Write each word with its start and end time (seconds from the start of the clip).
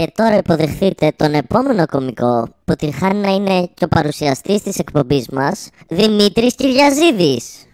Και 0.00 0.12
τώρα 0.14 0.36
υποδεχτείτε 0.36 1.12
τον 1.16 1.34
επόμενο 1.34 1.86
κομικό 1.86 2.48
που 2.64 2.74
την 2.74 2.92
χάνει 2.92 3.18
να 3.18 3.34
είναι 3.34 3.66
και 3.74 3.84
ο 3.84 3.88
παρουσιαστής 3.88 4.62
της 4.62 4.78
εκπομπής 4.78 5.28
μας, 5.28 5.68
Δημήτρης 5.88 6.54
Κυριαζίδης. 6.54 7.66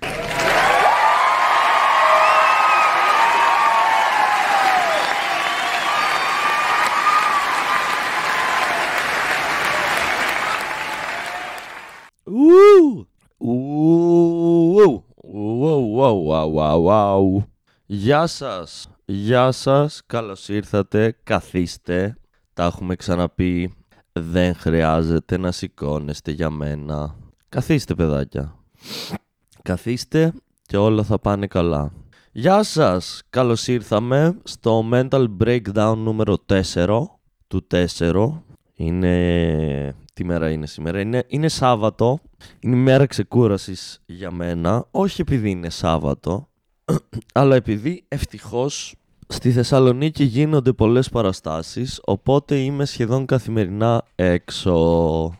Ου! 12.25 13.09
Ου! 13.37 13.53
Ου! 14.57 15.05
Ου! 15.23 15.67
Ου! 16.39 16.91
Ου! 17.19 17.45
Γεια 17.87 18.27
σας! 18.27 18.96
Γεια 19.09 19.53
σας! 19.53 20.03
Καλώς 20.07 20.49
ήρθατε! 20.49 21.17
Καθίστε! 21.23 22.17
Τα 22.55 22.65
έχουμε 22.65 22.97
ξαναπεί. 22.97 23.75
Δεν 24.13 24.55
χρειάζεται 24.55 25.39
να 25.39 25.53
σηκώνεστε 25.53 26.31
για 26.31 26.51
μένα. 26.51 27.17
Καθίστε 27.49 27.95
παιδάκια. 27.95 28.57
Καθίστε 29.63 30.33
και 30.63 30.77
όλα 30.77 31.03
θα 31.03 31.19
πάνε 31.19 31.47
καλά. 31.47 31.93
Γεια 32.33 32.63
σας! 32.63 33.23
Καλώς 33.31 33.67
ήρθαμε 33.67 34.39
στο 34.45 34.89
Mental 34.93 35.27
Breakdown 35.45 35.95
νούμερο 35.97 36.37
4 36.75 37.03
του 37.47 37.67
4. 37.71 38.33
Είναι... 38.75 39.95
Τι 40.13 40.25
μέρα 40.25 40.51
είναι 40.51 40.67
σήμερα; 40.67 41.01
Είναι, 41.01 41.25
είναι 41.27 41.49
Σάββατο. 41.49 42.19
Είναι 42.61 42.77
μέρα 42.77 43.07
ξεκούρασης 43.07 44.03
για 44.07 44.31
μένα. 44.31 44.87
Όχι 44.91 45.21
επειδή 45.21 45.51
είναι 45.51 45.71
Σάββατο, 45.71 46.49
αλλά 47.33 47.57
επειδή 47.57 48.05
ευτυχώς 48.09 48.95
στη 49.27 49.53
Θεσσαλονίκη 49.53 50.25
γίνονται 50.25 50.73
πολλές 50.73 51.09
παραστάσεις, 51.09 52.01
οπότε 52.05 52.59
είμαι 52.59 52.85
σχεδόν 52.85 53.27
καθημερινά 53.27 54.05
έξω. 54.15 55.39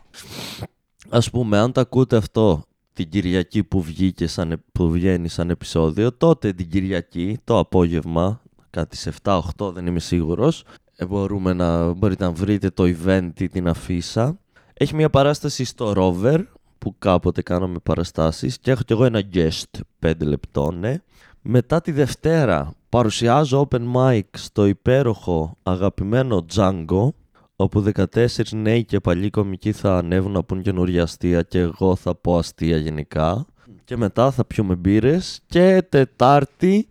Ας 1.09 1.29
πούμε, 1.29 1.57
αν 1.57 1.71
τα 1.71 1.81
ακούτε 1.81 2.17
αυτό 2.17 2.63
την 2.93 3.09
Κυριακή 3.09 3.63
που, 3.63 3.81
βγήκε 3.81 4.27
σαν, 4.27 4.63
που 4.71 4.89
βγαίνει 4.89 5.27
σαν 5.27 5.49
επεισόδιο, 5.49 6.13
τότε 6.13 6.53
την 6.53 6.69
Κυριακή, 6.69 7.37
το 7.43 7.59
απόγευμα, 7.59 8.41
κάτι 8.69 8.97
σε 8.97 9.13
7-8 9.23 9.39
δεν 9.73 9.87
είμαι 9.87 9.99
σίγουρος, 9.99 10.63
ε, 10.95 11.05
μπορούμε 11.05 11.53
να, 11.53 11.93
μπορείτε 11.93 12.23
να 12.23 12.31
βρείτε 12.31 12.69
το 12.69 12.83
event 12.83 13.31
ή 13.39 13.49
την 13.49 13.67
αφίσα. 13.67 14.39
Έχει 14.73 14.95
μια 14.95 15.09
παράσταση 15.09 15.63
στο 15.63 15.93
Rover, 15.95 16.43
που 16.77 16.95
κάποτε 16.99 17.41
κάναμε 17.41 17.79
παραστάσεις 17.83 18.59
και 18.59 18.71
έχω 18.71 18.81
κι 18.85 18.93
εγώ 18.93 19.05
ένα 19.05 19.23
guest 19.33 19.79
5 19.99 20.13
λεπτών, 20.19 20.79
ναι. 20.79 21.01
Μετά 21.49 21.81
τη 21.81 21.91
Δευτέρα 21.91 22.73
παρουσιάζω 22.89 23.67
open 23.69 23.93
mic 23.95 24.21
στο 24.31 24.65
υπέροχο 24.65 25.57
αγαπημένο 25.63 26.45
Django 26.53 27.09
όπου 27.55 27.83
14 27.95 28.27
νέοι 28.51 28.85
και 28.85 28.99
παλιοί 28.99 29.29
κομικοί 29.29 29.71
θα 29.71 29.97
ανέβουν 29.97 30.31
να 30.31 30.43
πούν 30.43 30.61
καινούργια 30.61 31.03
αστεία 31.03 31.41
και 31.41 31.59
εγώ 31.59 31.95
θα 31.95 32.15
πω 32.15 32.37
αστεία 32.37 32.77
γενικά. 32.77 33.45
Και 33.83 33.97
μετά 33.97 34.31
θα 34.31 34.45
πιούμε 34.45 34.75
μπύρες. 34.75 35.39
Και 35.45 35.83
Τετάρτη 35.89 36.87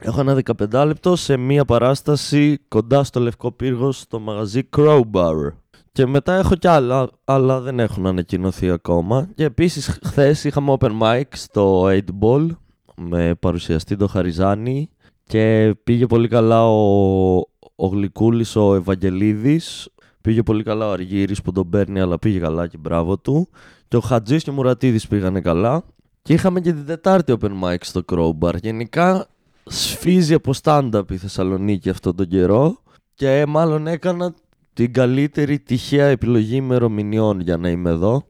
έχω 0.00 0.20
ένα 0.20 0.42
15 0.70 0.84
λεπτό 0.86 1.16
σε 1.16 1.36
μία 1.36 1.64
παράσταση 1.64 2.58
κοντά 2.68 3.04
στο 3.04 3.20
Λευκό 3.20 3.52
Πύργο 3.52 3.92
στο 3.92 4.18
μαγαζί 4.18 4.68
Crowbar. 4.76 5.52
Και 5.92 6.06
μετά 6.06 6.34
έχω 6.34 6.54
κι 6.54 6.68
άλλα, 6.68 7.10
αλλά 7.24 7.60
δεν 7.60 7.80
έχουν 7.80 8.06
ανακοινωθεί 8.06 8.70
ακόμα. 8.70 9.28
Και 9.34 9.44
επίσης 9.44 9.98
χθες 10.04 10.44
είχαμε 10.44 10.76
open 10.80 11.00
mic 11.00 11.22
στο 11.32 11.82
8 11.86 12.00
Ball 12.20 12.48
με 12.96 13.34
παρουσιαστή 13.34 13.96
το 13.96 14.06
Χαριζάνη 14.06 14.88
και 15.24 15.74
πήγε 15.84 16.06
πολύ 16.06 16.28
καλά 16.28 16.68
ο, 16.68 17.34
ο 17.74 17.86
Γλυκούλης 17.86 18.56
ο 18.56 18.74
Ευαγγελίδης. 18.74 19.88
Πήγε 20.20 20.42
πολύ 20.42 20.62
καλά 20.62 20.88
ο 20.88 20.92
Αργύρης 20.92 21.42
που 21.42 21.52
τον 21.52 21.68
παίρνει 21.68 22.00
αλλά 22.00 22.18
πήγε 22.18 22.38
καλά 22.38 22.66
και 22.66 22.76
μπράβο 22.76 23.18
του. 23.18 23.48
Και 23.88 23.96
ο 23.96 24.00
Χατζής 24.00 24.42
και 24.42 24.50
ο 24.50 24.52
Μουρατίδης 24.52 25.06
πήγανε 25.06 25.40
καλά. 25.40 25.84
Και 26.22 26.32
είχαμε 26.32 26.60
και 26.60 26.72
την 26.72 26.86
Τετάρτη 26.86 27.36
open 27.40 27.62
mic 27.62 27.76
στο 27.80 28.02
Crowbar 28.12 28.54
γενικά 28.62 29.26
σφίζει 29.64 30.34
από 30.34 30.52
stand-up 30.62 31.10
η 31.10 31.16
Θεσσαλονίκη 31.16 31.90
αυτόν 31.90 32.16
τον 32.16 32.26
καιρό 32.28 32.78
και 33.14 33.44
μάλλον 33.48 33.86
έκανα 33.86 34.34
την 34.72 34.92
καλύτερη 34.92 35.58
τυχαία 35.58 36.06
επιλογή 36.06 36.56
ημερομηνιών 36.56 37.40
για 37.40 37.56
να 37.56 37.68
είμαι 37.68 37.90
εδώ. 37.90 38.26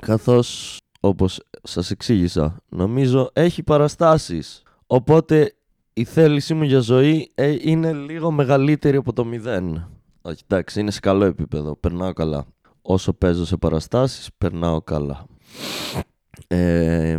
Καθώς 0.00 0.78
όπως 1.00 1.42
σας 1.62 1.90
εξήγησα 1.90 2.62
νομίζω 2.68 3.30
έχει 3.32 3.62
παραστάσεις 3.62 4.62
οπότε 4.86 5.52
η 5.98 6.04
θέλησή 6.04 6.54
μου 6.54 6.62
για 6.62 6.80
ζωή 6.80 7.30
ε, 7.34 7.56
είναι 7.60 7.92
λίγο 7.92 8.30
μεγαλύτερη 8.30 8.96
από 8.96 9.12
το 9.12 9.24
μηδέν. 9.24 9.88
Όχι, 10.22 10.42
εντάξει, 10.48 10.80
είναι 10.80 10.90
σε 10.90 11.00
καλό 11.00 11.24
επίπεδο. 11.24 11.76
Περνάω 11.76 12.12
καλά. 12.12 12.46
Όσο 12.82 13.12
παίζω 13.12 13.44
σε 13.44 13.56
παραστάσεις, 13.56 14.28
περνάω 14.38 14.80
καλά. 14.80 15.26
Ε, 16.46 17.18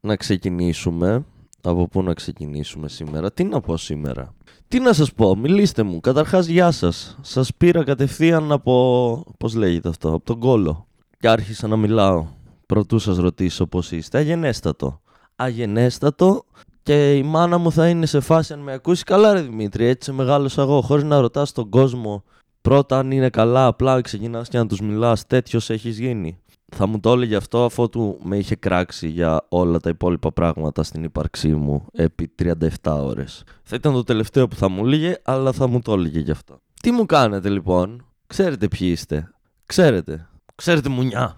να 0.00 0.16
ξεκινήσουμε. 0.16 1.24
Από 1.64 1.88
πού 1.88 2.02
να 2.02 2.14
ξεκινήσουμε 2.14 2.88
σήμερα; 2.88 3.32
Τι 3.32 3.44
να 3.44 3.60
πω 3.60 3.76
σήμερα; 3.76 4.34
Τι 4.68 4.80
να 4.80 4.92
σας 4.92 5.12
πω, 5.12 5.36
μιλήστε 5.36 5.82
μου. 5.82 6.00
Καταρχάς, 6.00 6.46
γεια 6.46 6.70
σας. 6.70 7.18
Σας 7.20 7.54
πήρα 7.56 7.84
κατευθείαν 7.84 8.52
από... 8.52 9.24
Πώς 9.38 9.54
λέγεται 9.54 9.88
αυτό, 9.88 10.08
από 10.08 10.24
τον 10.24 10.38
κόλο. 10.38 10.86
Και 11.18 11.28
άρχισα 11.28 11.66
να 11.66 11.76
μιλάω. 11.76 12.26
Πρωτού 12.72 12.98
σας 12.98 13.16
ρωτήσω 13.16 13.66
πώς 13.66 13.92
είστε. 13.92 14.18
Αγενέστατο. 14.18 15.00
Αγενέστατο 15.36 16.44
και 16.82 17.16
η 17.16 17.22
μάνα 17.22 17.58
μου 17.58 17.72
θα 17.72 17.88
είναι 17.88 18.06
σε 18.06 18.20
φάση 18.20 18.52
αν 18.52 18.58
με 18.58 18.72
ακούσει 18.72 19.04
καλά, 19.04 19.32
ρε 19.32 19.40
Δημήτρη. 19.40 19.84
Έτσι 19.84 20.10
σε 20.10 20.16
μεγάλο 20.16 20.50
εγώ, 20.56 20.80
χωρίς 20.80 21.04
να 21.04 21.20
ρωτάς 21.20 21.52
τον 21.52 21.68
κόσμο 21.68 22.24
πρώτα 22.60 22.98
αν 22.98 23.10
είναι 23.10 23.30
καλά. 23.30 23.66
Απλά 23.66 24.00
ξεκινάς 24.00 24.48
και 24.48 24.58
να 24.58 24.66
τους 24.66 24.80
μιλάς. 24.80 25.26
Τέτοιος 25.26 25.70
έχεις 25.70 25.98
γίνει. 25.98 26.38
Θα 26.76 26.86
μου 26.86 27.00
το 27.00 27.12
έλεγε 27.12 27.36
αυτό 27.36 27.64
αφού 27.64 27.88
του 27.88 28.18
με 28.22 28.36
είχε 28.36 28.54
κράξει 28.54 29.08
για 29.08 29.46
όλα 29.48 29.78
τα 29.78 29.88
υπόλοιπα 29.90 30.32
πράγματα 30.32 30.82
στην 30.82 31.04
ύπαρξή 31.04 31.54
μου 31.54 31.86
επί 31.92 32.34
37 32.42 32.56
ώρες. 32.82 33.44
Θα 33.62 33.76
ήταν 33.76 33.92
το 33.92 34.02
τελευταίο 34.02 34.48
που 34.48 34.56
θα 34.56 34.68
μου 34.68 34.84
έλεγε, 34.84 35.16
αλλά 35.22 35.52
θα 35.52 35.66
μου 35.66 35.80
το 35.80 35.92
έλεγε 35.92 36.18
γι' 36.18 36.30
αυτό. 36.30 36.60
Τι 36.82 36.90
μου 36.90 37.06
κάνετε 37.06 37.48
λοιπόν, 37.48 38.06
ξέρετε 38.26 38.68
ποιοι 38.68 38.88
είστε. 38.92 39.30
Ξέρετε. 39.66 40.26
Ξέρετε 40.54 40.88
μουνιά. 40.88 41.36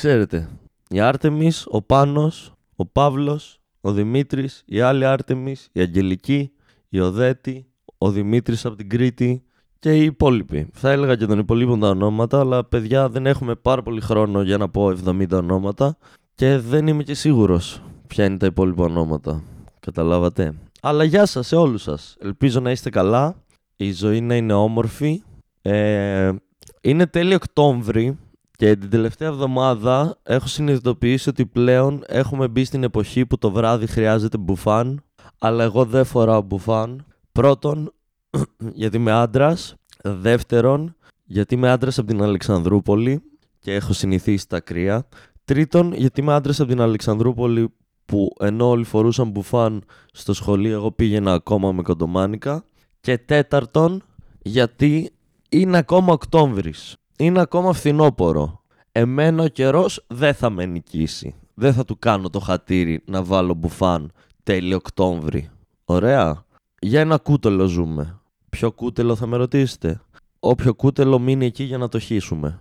Ξέρετε. 0.00 0.48
Η 0.88 1.00
Άρτεμις, 1.00 1.66
ο 1.68 1.82
Πάνος, 1.82 2.52
ο 2.76 2.86
Παύλος, 2.86 3.60
ο 3.80 3.92
Δημήτρης, 3.92 4.62
η 4.66 4.80
άλλη 4.80 5.04
Άρτεμις, 5.04 5.68
η 5.72 5.80
Αγγελική, 5.80 6.50
η 6.88 7.00
Οδέτη, 7.00 7.66
ο 7.98 8.10
Δημήτρης 8.10 8.64
από 8.64 8.76
την 8.76 8.88
Κρήτη 8.88 9.42
και 9.78 9.96
οι 9.96 10.04
υπόλοιποι. 10.04 10.68
Θα 10.72 10.90
έλεγα 10.90 11.16
και 11.16 11.26
των 11.26 11.38
υπολείπων 11.38 11.80
τα 11.80 11.88
ονόματα, 11.88 12.38
αλλά 12.40 12.64
παιδιά 12.64 13.08
δεν 13.08 13.26
έχουμε 13.26 13.54
πάρα 13.54 13.82
πολύ 13.82 14.00
χρόνο 14.00 14.42
για 14.42 14.56
να 14.56 14.68
πω 14.68 14.92
70 15.06 15.26
ονόματα 15.32 15.96
και 16.34 16.58
δεν 16.58 16.86
είμαι 16.86 17.02
και 17.02 17.14
σίγουρος 17.14 17.82
ποια 18.06 18.24
είναι 18.24 18.36
τα 18.36 18.46
υπόλοιπα 18.46 18.84
ονόματα. 18.84 19.42
Καταλάβατε; 19.80 20.54
Αλλά 20.80 21.04
γεια 21.04 21.26
σας 21.26 21.46
σε 21.46 21.56
όλους 21.56 21.82
σας. 21.82 22.16
Ελπίζω 22.20 22.60
να 22.60 22.70
είστε 22.70 22.90
καλά. 22.90 23.34
Η 23.76 23.92
ζωή 23.92 24.20
να 24.20 24.36
είναι 24.36 24.52
όμορφη. 24.52 25.22
Ε, 25.62 26.32
είναι 26.80 27.06
τέλειο 27.06 27.36
Οκτώβρη 27.36 28.18
και 28.60 28.76
την 28.76 28.90
τελευταία 28.90 29.28
εβδομάδα 29.28 30.18
έχω 30.22 30.46
συνειδητοποιήσει 30.46 31.28
ότι 31.28 31.46
πλέον 31.46 32.02
έχουμε 32.06 32.48
μπει 32.48 32.64
στην 32.64 32.82
εποχή 32.82 33.26
που 33.26 33.38
το 33.38 33.50
βράδυ 33.50 33.86
χρειάζεται 33.86 34.38
μπουφάν, 34.38 35.02
αλλά 35.38 35.64
εγώ 35.64 35.84
δεν 35.84 36.04
φοράω 36.04 36.42
μπουφάν. 36.42 37.06
Πρώτον, 37.32 37.92
γιατί 38.80 38.96
είμαι 38.96 39.12
άντρας. 39.12 39.74
Δεύτερον, 40.02 40.96
γιατί 41.24 41.54
είμαι 41.54 41.70
άντρας 41.70 41.98
από 41.98 42.08
την 42.08 42.22
Αλεξανδρούπολη 42.22 43.22
και 43.58 43.74
έχω 43.74 43.92
συνηθίσει 43.92 44.48
τα 44.48 44.60
κρύα. 44.60 45.08
Τρίτον, 45.44 45.92
γιατί 45.92 46.20
είμαι 46.20 46.32
άντρας 46.32 46.60
από 46.60 46.68
την 46.68 46.80
Αλεξανδρούπολη 46.80 47.74
που 48.04 48.34
ενώ 48.40 48.68
όλοι 48.68 48.84
φορούσαν 48.84 49.30
μπουφάν 49.30 49.84
στο 50.12 50.32
σχολείο, 50.32 50.72
εγώ 50.72 50.90
πήγαινα 50.92 51.32
ακόμα 51.32 51.72
με 51.72 51.82
κοντομάνικα. 51.82 52.64
Και 53.00 53.18
τέταρτον, 53.18 54.02
γιατί 54.42 55.10
είναι 55.48 55.78
ακόμα 55.78 56.12
Οκτώβρης 56.12 57.00
είναι 57.20 57.40
ακόμα 57.40 57.72
φθινόπορο. 57.72 58.62
Εμένα 58.92 59.42
ο 59.42 59.48
καιρός 59.48 60.04
δεν 60.06 60.34
θα 60.34 60.50
με 60.50 60.66
νικήσει. 60.66 61.34
Δεν 61.54 61.72
θα 61.72 61.84
του 61.84 61.98
κάνω 61.98 62.30
το 62.30 62.40
χατήρι 62.40 63.02
να 63.06 63.22
βάλω 63.22 63.54
μπουφάν 63.54 64.12
τέλειο 64.42 64.76
Οκτώβρη. 64.76 65.50
Ωραία. 65.84 66.44
Για 66.80 67.00
ένα 67.00 67.18
κούτελο 67.18 67.66
ζούμε. 67.66 68.20
Ποιο 68.48 68.72
κούτελο 68.72 69.16
θα 69.16 69.26
με 69.26 69.36
ρωτήσετε; 69.36 70.00
Όποιο 70.38 70.74
κούτελο 70.74 71.18
μείνει 71.18 71.46
εκεί 71.46 71.62
για 71.62 71.78
να 71.78 71.88
το 71.88 71.98
χύσουμε. 71.98 72.60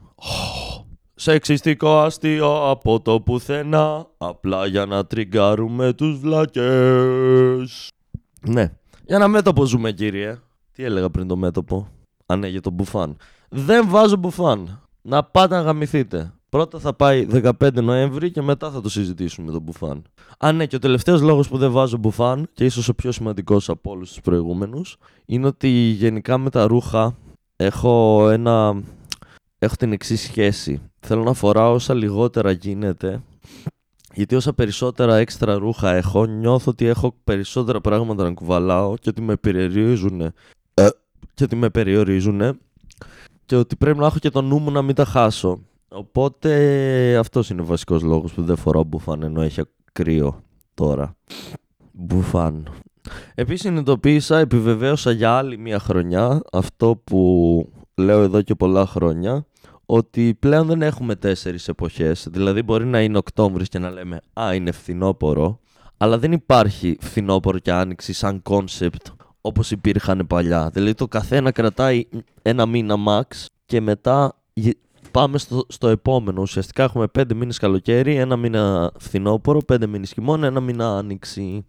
Σεξιστικό 1.16 2.00
αστείο 2.00 2.70
από 2.70 3.02
το 3.02 3.22
πουθενά 3.22 4.08
Απλά 4.18 4.66
για 4.66 4.86
να 4.86 5.06
τριγκάρουμε 5.06 5.94
τους 5.94 6.20
βλάκες 6.20 7.88
Ναι, 8.42 8.72
για 9.06 9.16
ένα 9.16 9.28
μέτωπο 9.28 9.66
ζούμε 9.66 9.92
κύριε 9.92 10.40
Τι 10.72 10.84
έλεγα 10.84 11.10
πριν 11.10 11.28
το 11.28 11.36
μέτωπο; 11.36 11.88
Αν 12.26 12.40
ναι, 12.40 12.48
για 12.48 12.62
το 12.62 12.70
μπουφάν 12.70 13.18
δεν 13.50 13.90
βάζω 13.90 14.16
μπουφάν. 14.16 14.82
Να 15.02 15.24
πάτε 15.24 15.56
να 15.56 15.62
γαμηθείτε. 15.62 16.34
Πρώτα 16.50 16.80
θα 16.80 16.94
πάει 16.94 17.28
15 17.32 17.74
Νοέμβρη 17.74 18.32
και 18.32 18.42
μετά 18.42 18.72
θα 18.72 18.82
το 18.82 18.90
συζητήσουμε 18.90 19.52
το 19.52 19.60
μπουφάν. 19.60 20.04
Α, 20.40 20.52
ναι, 20.52 20.66
και 20.66 20.76
ο 20.76 20.80
τελευταίος 20.80 21.22
λόγος 21.22 21.48
που 21.48 21.58
δεν 21.58 21.72
βάζω 21.72 21.98
μπουφάν, 21.98 22.50
και 22.54 22.66
ίσως 22.66 22.90
ο 22.90 22.94
πιο 22.94 23.12
σημαντικός 23.12 23.70
από 23.70 23.92
όλους 23.92 24.10
τους 24.10 24.22
προηγούμενους, 24.22 24.98
είναι 25.26 25.48
ότι 25.48 25.68
γενικά 25.70 26.38
με 26.38 26.50
τα 26.50 26.68
ρούχα 26.68 27.16
έχω 27.56 28.28
ένα. 28.30 28.84
Έχω 29.60 29.76
την 29.76 29.92
εξής 29.92 30.22
σχέση. 30.22 30.82
Θέλω 31.00 31.24
να 31.24 31.34
φοράω 31.34 31.74
όσα 31.74 31.94
λιγότερα 31.94 32.52
γίνεται 32.52 33.22
γιατί 34.14 34.36
όσα 34.36 34.54
περισσότερα 34.54 35.16
έξτρα 35.16 35.58
ρούχα 35.58 35.92
έχω, 35.92 36.26
νιώθω 36.26 36.72
ότι 36.72 36.86
έχω 36.86 37.16
περισσότερα 37.24 37.82
πράγματα 37.82 38.24
να 38.24 38.34
κουβαλάω 38.34 38.98
και 38.98 39.10
ότι 39.10 39.22
με 39.22 39.36
περιορίζουν. 39.36 40.22
Ε, 40.22 40.32
και 41.34 41.44
ότι 41.44 41.56
με 41.56 41.70
περιορίζουν 41.70 42.60
και 43.50 43.56
ότι 43.56 43.76
πρέπει 43.76 43.98
να 43.98 44.06
έχω 44.06 44.18
και 44.20 44.30
το 44.30 44.42
νου 44.42 44.60
μου 44.60 44.72
να 44.72 44.82
μην 44.82 44.96
τα 44.96 45.06
χάσω. 45.06 45.60
Οπότε 45.88 47.18
αυτός 47.18 47.50
είναι 47.50 47.62
ο 47.62 47.66
βασικός 47.66 48.02
λόγος 48.02 48.34
που 48.34 48.44
δεν 48.44 48.56
φοράω 48.56 48.84
μπουφάν 48.84 49.24
ενώ 49.24 49.42
έχει 49.42 49.62
κρύο 49.92 50.44
τώρα. 50.74 51.16
Μπουφάν. 51.92 52.70
Επίσης 53.36 53.62
συνειδητοποίησα, 53.62 54.38
επιβεβαίωσα 54.38 55.12
για 55.12 55.32
άλλη 55.32 55.58
μια 55.58 55.80
χρονιά 55.80 56.42
αυτό 56.52 57.02
που 57.04 57.70
λέω 57.96 58.22
εδώ 58.22 58.42
και 58.42 58.56
πολλά 58.56 58.86
χρόνια 58.86 59.46
ότι 59.86 60.36
πλέον 60.40 60.68
δεν 60.68 60.82
έχουμε 60.82 61.16
τέσσερις 61.16 61.68
εποχές. 61.68 62.28
Δηλαδή 62.32 62.62
μπορεί 62.62 62.86
να 62.86 63.02
είναι 63.02 63.18
Οκτώβρης 63.18 63.68
και 63.70 63.80
να 63.80 63.90
λέμε 63.90 64.22
«Α, 64.34 64.54
είναι 64.54 64.72
φθινόπορο», 64.72 65.60
αλλά 65.98 66.18
δεν 66.18 66.32
υπάρχει 66.32 66.98
φθινόπορο 67.00 67.60
και 67.60 67.72
άνοιξη 67.72 68.14
σαν 68.14 68.42
concept 68.42 69.08
όπως 69.50 69.72
υπήρχαν 69.72 70.28
παλιά. 70.28 70.70
Δηλαδή 70.74 70.94
το 70.94 71.08
καθένα 71.08 71.52
κρατάει 71.52 72.08
ένα 72.42 72.66
μήνα 72.66 72.96
max 73.08 73.46
και 73.66 73.82
μετά 73.82 74.36
πάμε 75.12 75.38
στο, 75.38 75.66
στο 75.68 75.88
επόμενο. 75.88 76.42
Ουσιαστικά 76.42 76.84
έχουμε 76.84 77.08
πέντε 77.08 77.34
μήνες 77.34 77.58
καλοκαίρι, 77.58 78.16
ένα 78.16 78.36
μήνα 78.36 78.92
φθινόπορο, 79.00 79.60
πέντε 79.60 79.88
μήνες 79.88 80.12
χειμώνα, 80.12 80.48
ένα 80.48 80.60
μήνα 80.60 80.98
άνοιξη. 80.98 81.66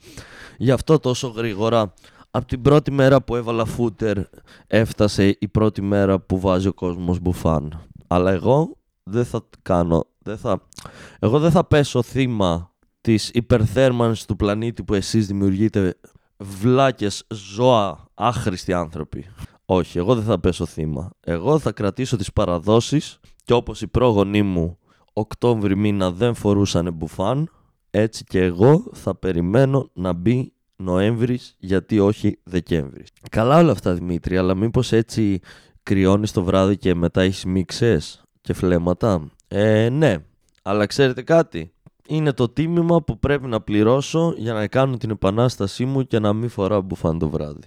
Γι' 0.57 0.71
αυτό 0.71 0.99
τόσο 0.99 1.29
γρήγορα 1.29 1.95
από 2.31 2.47
την 2.47 2.63
πρώτη 2.63 2.91
μέρα 2.91 3.23
που 3.23 3.37
έβαλα 3.37 3.65
φούτερ 3.65 4.19
έφτασε 4.67 5.37
η 5.39 5.49
πρώτη 5.49 5.83
μέρα 5.83 6.21
που 6.21 6.41
βάζει 6.41 6.69
ο 6.69 6.73
κόσμος 6.73 7.21
μπουφάν. 7.21 7.87
Αλλά 8.07 8.33
εγώ 8.33 8.77
δεν 9.03 9.25
θα 9.25 9.49
κάνω, 9.63 10.07
δεν 10.19 10.39
θα... 10.39 10.67
εγώ 11.19 11.39
δεν 11.39 11.51
θα 11.51 11.65
πέσω 11.65 12.03
θύμα 12.03 12.75
της 13.01 13.31
υπερθέρμανσης 13.35 14.25
του 14.25 14.37
πλανήτη 14.37 14.83
που 14.83 14.95
εσείς 14.95 15.27
δημιουργείτε 15.27 15.95
βλάκες, 16.41 17.25
ζώα, 17.35 18.05
άχρηστοι 18.15 18.73
άνθρωποι. 18.73 19.27
Όχι, 19.65 19.99
εγώ 19.99 20.15
δεν 20.15 20.25
θα 20.25 20.41
πέσω 20.41 20.67
θύμα. 20.67 21.11
Εγώ 21.21 21.59
θα 21.59 21.73
κρατήσω 21.73 22.17
τις 22.17 22.33
παραδόσεις 22.33 23.19
και 23.45 23.53
όπως 23.53 23.83
οι 23.83 23.87
πρόγονοί 23.87 24.43
μου 24.43 24.79
Οκτώβρη 25.13 25.77
μήνα 25.77 26.11
δεν 26.11 26.35
φορούσαν 26.35 26.93
μπουφάν, 26.93 27.51
έτσι 27.91 28.25
και 28.25 28.43
εγώ 28.43 28.85
θα 28.93 29.15
περιμένω 29.15 29.91
να 29.93 30.13
μπει 30.13 30.53
Νοέμβρης 30.77 31.55
γιατί 31.59 31.99
όχι 31.99 32.39
Δεκέμβρης. 32.43 33.09
Καλά 33.31 33.59
όλα 33.59 33.73
αυτά 33.73 33.95
Δημήτρη, 33.95 34.37
αλλά 34.37 34.55
μήπως 34.55 34.93
έτσι 34.93 35.41
κρυώνεις 35.83 36.33
το 36.33 36.45
βράδυ 36.45 36.77
και 36.77 36.95
μετά 36.95 37.21
έχεις 37.21 37.45
μίξες 37.45 38.23
και 38.41 38.53
φλέματα; 38.53 39.31
Ε, 39.49 39.89
ναι, 39.89 40.17
αλλά 40.63 40.87
ξέρετε 40.87 41.23
κάτι. 41.23 41.73
Είναι 42.13 42.33
το 42.33 42.49
τίμημα 42.49 43.03
που 43.03 43.19
πρέπει 43.19 43.47
να 43.47 43.61
πληρώσω 43.61 44.35
για 44.37 44.53
να 44.53 44.67
κάνω 44.67 44.97
την 44.97 45.11
επανάστασή 45.11 45.85
μου 45.85 46.07
και 46.07 46.19
να 46.19 46.33
μην 46.33 46.49
φοράω 46.49 46.83
μπουφάν 46.83 47.19
το 47.19 47.29
βράδυ. 47.29 47.67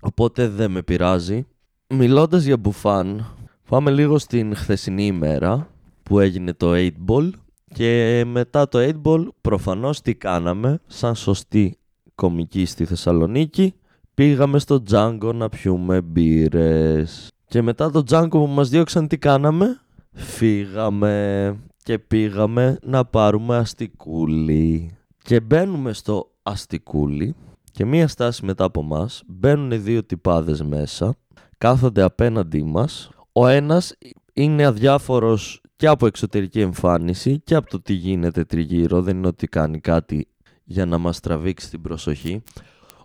Οπότε 0.00 0.48
δεν 0.48 0.70
με 0.70 0.82
πειράζει. 0.82 1.46
Μιλώντας 1.88 2.44
για 2.44 2.56
μπουφάν, 2.56 3.26
πάμε 3.68 3.90
λίγο 3.90 4.18
στην 4.18 4.56
χθεσινή 4.56 5.06
ημέρα 5.06 5.68
που 6.02 6.18
έγινε 6.18 6.52
το 6.52 6.72
8 6.74 6.90
ball 7.06 7.30
και 7.74 8.22
μετά 8.26 8.68
το 8.68 8.78
8 8.78 8.92
ball 9.02 9.26
προφανώς 9.40 10.00
τι 10.00 10.14
κάναμε 10.14 10.80
σαν 10.86 11.14
σωστή 11.14 11.78
κομική 12.14 12.64
στη 12.64 12.84
Θεσσαλονίκη 12.84 13.74
πήγαμε 14.14 14.58
στο 14.58 14.82
Django 14.90 15.30
να 15.34 15.48
πιούμε 15.48 16.00
μπύρες. 16.00 17.28
Και 17.46 17.62
μετά 17.62 17.90
το 17.90 18.02
Django 18.10 18.30
που 18.30 18.46
μας 18.46 18.68
διώξαν 18.68 19.08
τι 19.08 19.18
κάναμε, 19.18 19.80
φύγαμε 20.12 21.56
και 21.88 21.98
πήγαμε 21.98 22.78
να 22.82 23.04
πάρουμε 23.04 23.56
αστικούλι. 23.56 24.96
Και 25.22 25.40
μπαίνουμε 25.40 25.92
στο 25.92 26.30
αστικούλι 26.42 27.34
και 27.72 27.84
μία 27.84 28.08
στάση 28.08 28.44
μετά 28.44 28.64
από 28.64 28.82
μας 28.82 29.22
μπαίνουν 29.26 29.82
δύο 29.82 30.04
τυπάδες 30.04 30.62
μέσα, 30.62 31.14
κάθονται 31.58 32.02
απέναντί 32.02 32.62
μας. 32.62 33.10
Ο 33.32 33.46
ένας 33.46 33.94
είναι 34.32 34.64
αδιάφορος 34.64 35.60
και 35.76 35.86
από 35.86 36.06
εξωτερική 36.06 36.60
εμφάνιση 36.60 37.40
και 37.44 37.54
από 37.54 37.70
το 37.70 37.80
τι 37.80 37.92
γίνεται 37.92 38.44
τριγύρω, 38.44 39.02
δεν 39.02 39.16
είναι 39.16 39.26
ότι 39.26 39.46
κάνει 39.46 39.80
κάτι 39.80 40.28
για 40.64 40.86
να 40.86 40.98
μας 40.98 41.20
τραβήξει 41.20 41.70
την 41.70 41.80
προσοχή. 41.80 42.42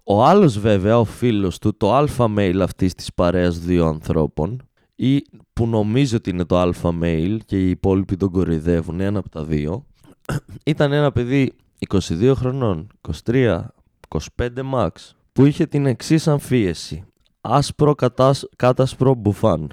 Ο 0.04 0.24
άλλος 0.24 0.60
βέβαια, 0.60 1.00
ο 1.00 1.06
φίλος 1.06 1.60
του, 1.60 1.78
το 1.78 1.94
αλφα 1.96 2.34
mail 2.38 2.60
αυτής 2.62 2.94
της 2.94 3.14
παρέας 3.14 3.60
δύο 3.60 3.86
ανθρώπων 3.86 4.62
ή 5.06 5.26
που 5.54 5.68
νομίζει 5.68 6.16
ότι 6.16 6.30
είναι 6.30 6.46
το 6.46 6.58
αλφα 6.60 6.94
mail 7.02 7.38
και 7.46 7.58
οι 7.58 7.70
υπόλοιποι 7.70 8.18
τον 8.18 8.32
κοροϊδεύουν, 8.32 9.00
ένα 9.00 9.20
από 9.20 9.30
τα 9.30 9.44
δύο, 9.44 9.86
ήταν 10.66 10.92
ένα 10.92 11.12
παιδί 11.12 11.54
22 11.90 12.34
χρονών, 12.36 12.88
23, 13.26 13.62
25 14.08 14.48
max, 14.74 14.90
που 15.34 15.46
είχε 15.46 15.66
την 15.66 15.86
εξής 15.86 16.28
αμφίεση. 16.28 17.04
Άσπρο 17.42 17.96
κατάς, 17.96 18.50
κάτασπρο 18.56 19.14
μπουφάν, 19.16 19.72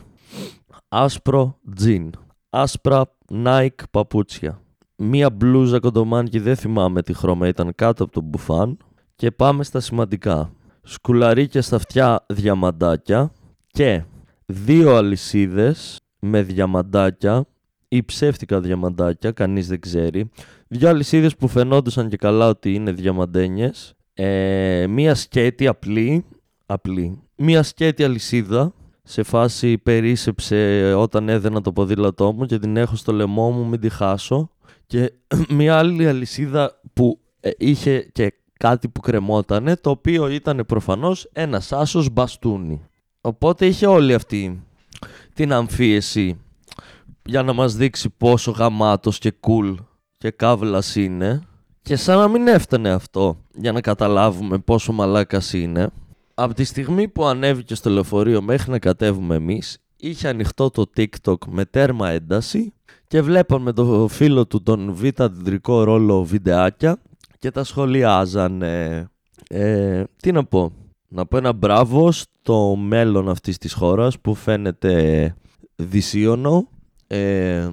άσπρο 0.88 1.58
τζιν, 1.74 2.10
άσπρα 2.50 3.16
Nike 3.44 3.82
παπούτσια, 3.90 4.60
μία 4.96 5.30
μπλούζα 5.30 5.78
κοντομάνκι 5.78 6.38
δεν 6.38 6.56
θυμάμαι 6.56 7.02
τι 7.02 7.12
χρώμα 7.12 7.48
ήταν 7.48 7.72
κάτω 7.74 8.04
από 8.04 8.12
το 8.12 8.20
μπουφάν, 8.20 8.78
και 9.20 9.30
πάμε 9.30 9.64
στα 9.64 9.80
σημαντικά. 9.80 10.52
Σκουλαρίκια 10.82 11.62
στα 11.62 11.76
αυτιά 11.76 12.24
διαμαντάκια. 12.28 13.32
Και 13.66 14.04
δύο 14.50 14.96
αλυσίδες 14.96 16.00
με 16.20 16.42
διαμαντάκια 16.42 17.46
ή 17.88 18.02
ψεύτικα 18.02 18.60
διαμαντάκια, 18.60 19.30
κανείς 19.30 19.68
δεν 19.68 19.80
ξέρει. 19.80 20.30
Δύο 20.68 20.88
αλυσίδες 20.88 21.36
που 21.36 21.48
φαινόντουσαν 21.48 22.08
και 22.08 22.16
καλά 22.16 22.48
ότι 22.48 22.74
είναι 22.74 22.92
διαμαντένιες. 22.92 23.94
Ε, 24.14 24.86
μία 24.88 25.14
σκέτη 25.14 25.66
απλή, 25.66 26.24
απλή. 26.66 27.18
Μία 27.36 27.62
σκέτη 27.62 28.04
αλυσίδα 28.04 28.72
σε 29.02 29.22
φάση 29.22 29.78
περίσεψε 29.78 30.92
όταν 30.96 31.28
έδαινα 31.28 31.60
το 31.60 31.72
ποδήλατό 31.72 32.32
μου 32.32 32.46
και 32.46 32.58
την 32.58 32.76
έχω 32.76 32.96
στο 32.96 33.12
λαιμό 33.12 33.50
μου 33.50 33.66
μην 33.66 33.80
τη 33.80 33.88
χάσω. 33.88 34.50
Και 34.86 35.12
μία 35.56 35.78
άλλη 35.78 36.08
αλυσίδα 36.08 36.80
που 36.92 37.18
ε, 37.40 37.50
είχε 37.58 38.08
και 38.12 38.34
κάτι 38.58 38.88
που 38.88 39.00
κρεμότανε, 39.00 39.76
το 39.76 39.90
οποίο 39.90 40.28
ήταν 40.28 40.64
προφανώς 40.66 41.28
ένας 41.32 41.72
άσος 41.72 42.10
μπαστούνι. 42.10 42.80
Οπότε 43.20 43.66
είχε 43.66 43.86
όλη 43.86 44.14
αυτή 44.14 44.62
την 45.34 45.52
αμφίεση 45.52 46.40
για 47.24 47.42
να 47.42 47.52
μας 47.52 47.74
δείξει 47.76 48.10
πόσο 48.10 48.50
γαμάτος 48.50 49.18
και 49.18 49.34
cool 49.40 49.74
και 50.18 50.30
κάβλας 50.30 50.96
είναι. 50.96 51.42
Και 51.82 51.96
σαν 51.96 52.18
να 52.18 52.28
μην 52.28 52.46
έφτανε 52.46 52.90
αυτό 52.90 53.44
για 53.54 53.72
να 53.72 53.80
καταλάβουμε 53.80 54.58
πόσο 54.58 54.92
μαλάκας 54.92 55.52
είναι. 55.52 55.90
Από 56.34 56.54
τη 56.54 56.64
στιγμή 56.64 57.08
που 57.08 57.24
ανέβηκε 57.24 57.74
στο 57.74 57.90
λεωφορείο 57.90 58.42
μέχρι 58.42 58.70
να 58.70 58.78
κατέβουμε 58.78 59.34
εμείς 59.34 59.78
είχε 59.96 60.28
ανοιχτό 60.28 60.70
το 60.70 60.90
TikTok 60.96 61.36
με 61.46 61.64
τέρμα 61.64 62.10
ένταση 62.10 62.72
και 63.06 63.22
βλέπαμε 63.22 63.72
το 63.72 64.08
φίλο 64.08 64.46
του 64.46 64.62
τον 64.62 64.94
β' 64.94 65.68
ρόλο 65.68 66.24
βιντεάκια 66.24 67.02
και 67.38 67.50
τα 67.50 67.64
σχολιάζανε. 67.64 69.06
Ε, 69.48 70.04
τι 70.16 70.32
να 70.32 70.44
πω, 70.44 70.72
να 71.12 71.26
πω 71.26 71.36
ένα 71.36 71.52
μπράβο 71.52 72.12
στο 72.12 72.76
μέλλον 72.76 73.28
αυτής 73.28 73.58
της 73.58 73.72
χώρας 73.72 74.20
που 74.20 74.34
φαίνεται 74.34 75.34
δυσίωνο. 75.76 76.68
Ε, 77.06 77.68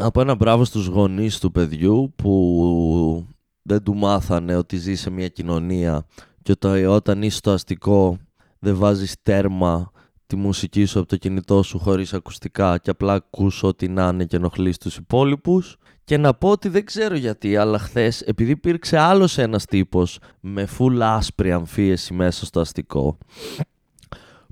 να 0.00 0.10
πω 0.10 0.20
ένα 0.20 0.34
μπράβο 0.34 0.64
στους 0.64 0.86
γονείς 0.86 1.38
του 1.38 1.52
παιδιού 1.52 2.12
που 2.16 3.26
δεν 3.62 3.82
του 3.82 3.94
μάθανε 3.94 4.56
ότι 4.56 4.76
ζει 4.76 4.94
σε 4.94 5.10
μια 5.10 5.28
κοινωνία 5.28 6.06
και 6.42 6.86
όταν 6.86 7.22
είσαι 7.22 7.36
στο 7.36 7.50
αστικό 7.50 8.18
δεν 8.58 8.76
βάζεις 8.76 9.14
τέρμα 9.22 9.90
τη 10.26 10.36
μουσική 10.36 10.84
σου 10.84 10.98
από 10.98 11.08
το 11.08 11.16
κινητό 11.16 11.62
σου 11.62 11.78
χωρίς 11.78 12.14
ακουστικά 12.14 12.78
και 12.78 12.90
απλά 12.90 13.12
ακούς 13.12 13.62
ό,τι 13.62 13.88
να 13.88 14.08
είναι 14.08 14.24
και 14.24 14.36
ενοχλείς 14.36 14.78
τους 14.78 14.96
υπόλοιπους 14.96 15.76
και 16.08 16.16
να 16.16 16.34
πω 16.34 16.48
ότι 16.48 16.68
δεν 16.68 16.84
ξέρω 16.84 17.16
γιατί, 17.16 17.56
αλλά 17.56 17.78
χθες, 17.78 18.20
επειδή 18.20 18.50
υπήρξε 18.50 18.98
άλλος 18.98 19.38
ένας 19.38 19.64
τύπος 19.64 20.18
με 20.40 20.66
φουλ 20.66 21.02
άσπρη 21.02 21.52
αμφίεση 21.52 22.14
μέσα 22.14 22.46
στο 22.46 22.60
αστικό, 22.60 23.18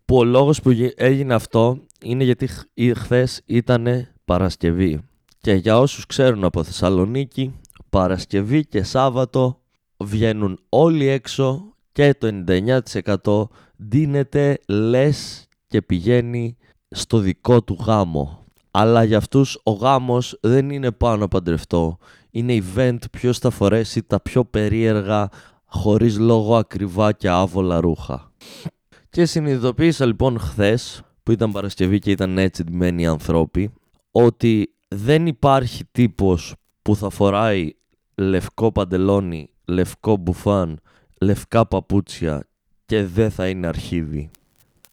που 0.05 0.17
ο 0.17 0.25
λόγος 0.25 0.61
που 0.61 0.71
έγινε 0.97 1.35
αυτό 1.35 1.79
είναι 2.03 2.25
γιατί 2.25 2.49
χθες 2.95 3.43
ήταν 3.47 4.09
Παρασκευή. 4.25 5.01
Και 5.39 5.53
για 5.53 5.79
όσους 5.79 6.07
ξέρουν 6.07 6.45
από 6.45 6.63
Θεσσαλονίκη, 6.63 7.61
Παρασκευή 7.91 8.67
και 8.67 8.83
Σάββατο 8.83 9.61
βγαίνουν 9.97 10.59
όλοι 10.69 11.07
έξω 11.07 11.75
και 11.93 12.15
το 12.15 12.29
99% 13.27 13.49
δίνεται 13.77 14.59
λες 14.69 15.49
και 15.67 15.83
πηγαίνει 15.83 16.57
στο 16.89 17.19
δικό 17.19 17.63
του 17.63 17.79
γάμο. 17.87 18.46
Αλλά 18.79 19.05
για 19.05 19.17
αυτούς 19.17 19.61
ο 19.63 19.71
γάμος 19.71 20.39
δεν 20.41 20.71
είναι 20.71 20.93
πάνω 20.93 21.29
παντρευτό. 21.29 21.99
Είναι 22.31 22.63
event 22.63 22.99
ποιος 23.11 23.39
θα 23.39 23.51
φορέσει 23.51 24.03
τα 24.03 24.21
πιο 24.21 24.45
περίεργα, 24.45 25.29
χωρίς 25.65 26.19
λόγο 26.19 26.57
ακριβά 26.57 27.13
και 27.13 27.29
άβολα 27.29 27.81
ρούχα. 27.81 28.33
Και 29.11 29.25
συνειδητοποίησα 29.25 30.07
λοιπόν 30.07 30.39
χθες, 30.39 31.03
που 31.23 31.33
ήταν 31.33 31.53
Παρασκευή 31.53 31.99
και 31.99 32.11
ήταν 32.11 32.39
έτσι 32.39 32.65
ντυμένοι 32.65 33.07
ανθρώποι, 33.07 33.73
ότι 34.11 34.75
δεν 34.89 35.27
υπάρχει 35.27 35.85
τύπος 35.93 36.55
που 36.83 36.97
θα 36.97 37.11
φοράει 37.11 37.71
λευκό 38.15 38.73
παντελόνι, 38.73 39.51
λευκό 39.65 40.17
μπουφάν, 40.17 40.81
λευκά 41.21 41.67
παπούτσια 41.67 42.49
και 42.87 43.05
δεν 43.05 43.31
θα 43.31 43.49
είναι 43.49 43.67
αρχίδι. 43.67 44.31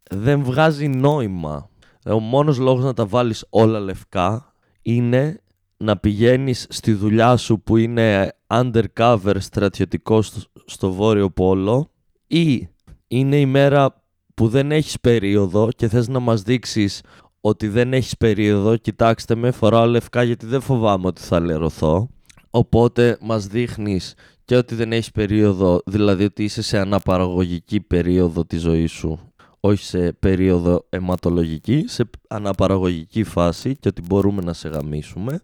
Δεν 0.09 0.43
βγάζει 0.43 0.87
νόημα. 0.87 1.69
Ο 2.05 2.19
μόνος 2.19 2.57
λόγος 2.57 2.83
να 2.83 2.93
τα 2.93 3.05
βάλεις 3.05 3.45
όλα 3.49 3.79
λευκά 3.79 4.53
είναι 4.81 5.41
να 5.77 5.97
πηγαίνεις 5.97 6.67
στη 6.69 6.93
δουλειά 6.93 7.37
σου 7.37 7.61
που 7.61 7.77
είναι 7.77 8.35
undercover 8.47 9.35
στρατιωτικό 9.37 10.21
στο 10.65 10.91
Βόρειο 10.91 11.29
Πόλο 11.29 11.91
ή 12.27 12.67
είναι 13.07 13.39
η 13.39 13.45
μέρα 13.45 14.03
που 14.33 14.47
δεν 14.47 14.71
έχεις 14.71 14.99
περίοδο 14.99 15.69
και 15.75 15.87
θες 15.87 16.07
να 16.07 16.19
μας 16.19 16.41
δείξεις 16.41 17.01
ότι 17.41 17.67
δεν 17.67 17.93
έχεις 17.93 18.17
περίοδο, 18.17 18.75
κοιτάξτε 18.77 19.35
με, 19.35 19.51
φοράω 19.51 19.85
λευκά 19.85 20.23
γιατί 20.23 20.45
δεν 20.45 20.61
φοβάμαι 20.61 21.07
ότι 21.07 21.21
θα 21.21 21.39
λερωθώ. 21.39 22.09
Οπότε 22.49 23.17
μας 23.21 23.47
δείχνεις 23.47 24.13
και 24.45 24.55
ότι 24.55 24.75
δεν 24.75 24.91
έχεις 24.91 25.11
περίοδο, 25.11 25.81
δηλαδή 25.85 26.23
ότι 26.23 26.43
είσαι 26.43 26.61
σε 26.61 26.77
αναπαραγωγική 26.77 27.81
περίοδο 27.81 28.45
της 28.45 28.61
ζωής 28.61 28.91
σου, 28.91 29.32
όχι 29.65 29.83
σε 29.83 30.11
περίοδο 30.11 30.85
αιματολογική, 30.89 31.83
σε 31.87 32.09
αναπαραγωγική 32.27 33.23
φάση 33.23 33.75
και 33.75 33.87
ότι 33.87 34.01
μπορούμε 34.01 34.41
να 34.41 34.53
σε 34.53 34.69
γαμίσουμε. 34.69 35.41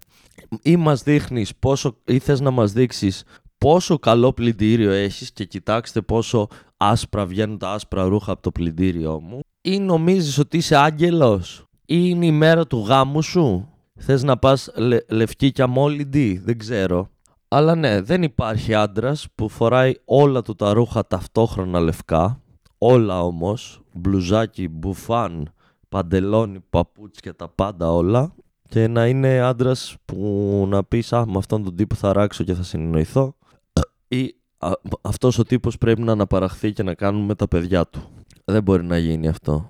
Ή 0.62 0.76
μας 0.76 1.04
δείχνεις 1.04 1.56
πόσο, 1.56 1.98
ή 2.06 2.20
θες 2.20 2.40
να 2.40 2.52
μας 2.52 2.72
δείξεις 2.72 3.24
πόσο 3.58 4.00
καλό 4.00 4.34
πλυντήριο 4.34 4.92
έχεις 4.92 5.32
και 5.32 5.46
κοιτάξτε 5.46 6.02
πόσο 6.02 6.48
άσπρα 6.78 7.26
βγαίνουν 7.26 7.58
τα 7.58 7.72
άσπρα 7.72 8.04
ρούχα 8.04 8.32
από 8.32 8.42
το 8.42 8.52
πλυντήριό 8.52 9.20
μου. 9.20 9.40
Ή 9.62 9.80
νομίζεις 9.80 10.38
ότι 10.38 10.58
είσαι 10.58 10.76
άγγελος 10.76 11.66
ή 11.86 11.98
είναι 12.00 12.26
η 12.26 12.32
μέρα 12.32 12.68
του 12.68 12.86
γάμου 12.88 13.22
σου. 13.22 13.70
Θες 14.00 14.24
να 14.24 14.38
πας 14.38 14.72
λε, 14.76 14.98
λευκή 15.10 15.52
και 15.52 15.62
αμόλυντη, 15.62 16.42
δεν 16.46 16.58
ξέρω. 16.58 17.10
Αλλά 17.48 17.76
ναι, 17.76 18.02
δεν 18.02 18.24
υπάρχει 18.24 18.74
άντρας 18.74 19.28
που 19.36 19.50
φοράει 19.50 19.94
όλα 20.06 20.42
του 20.42 20.56
τα 20.56 20.74
ρούχα 20.74 21.08
ταυτόχρονα 21.08 21.80
λευκά. 21.80 22.42
Όλα 22.82 23.24
όμως, 23.24 23.82
μπλουζάκι, 23.94 24.68
μπουφάν, 24.68 25.54
παντελόνι, 25.90 26.60
παπούτσι 26.70 27.22
και 27.22 27.34
τα 27.34 27.50
πάντα 27.50 27.94
όλα. 27.94 28.34
Και 28.70 28.88
να 28.88 29.08
είναι 29.08 29.40
άντρας 29.40 29.96
που 30.06 30.66
να 30.70 30.84
πεις 30.84 31.14
«Α, 31.14 31.26
με 31.26 31.38
αυτόν 31.38 31.64
τον 31.64 31.76
τύπο 31.76 31.96
θα 31.96 32.14
ράξω 32.14 32.44
και 32.44 32.54
θα 32.54 32.64
συνεννοηθώ» 32.64 33.36
ή 34.08 34.36
αυτός 35.02 35.40
ο 35.40 35.44
τύπος 35.44 35.78
πρέπει 35.78 36.02
να 36.02 36.12
αναπαραχθεί 36.12 36.74
και 36.74 36.84
να 36.84 36.94
κάνουμε 36.94 37.36
τα 37.36 37.48
παιδιά 37.48 37.88
του. 37.88 38.02
Δεν 38.46 38.64
μπορεί 38.64 38.84
να 38.84 38.98
γίνει 38.98 39.28
αυτό. 39.28 39.70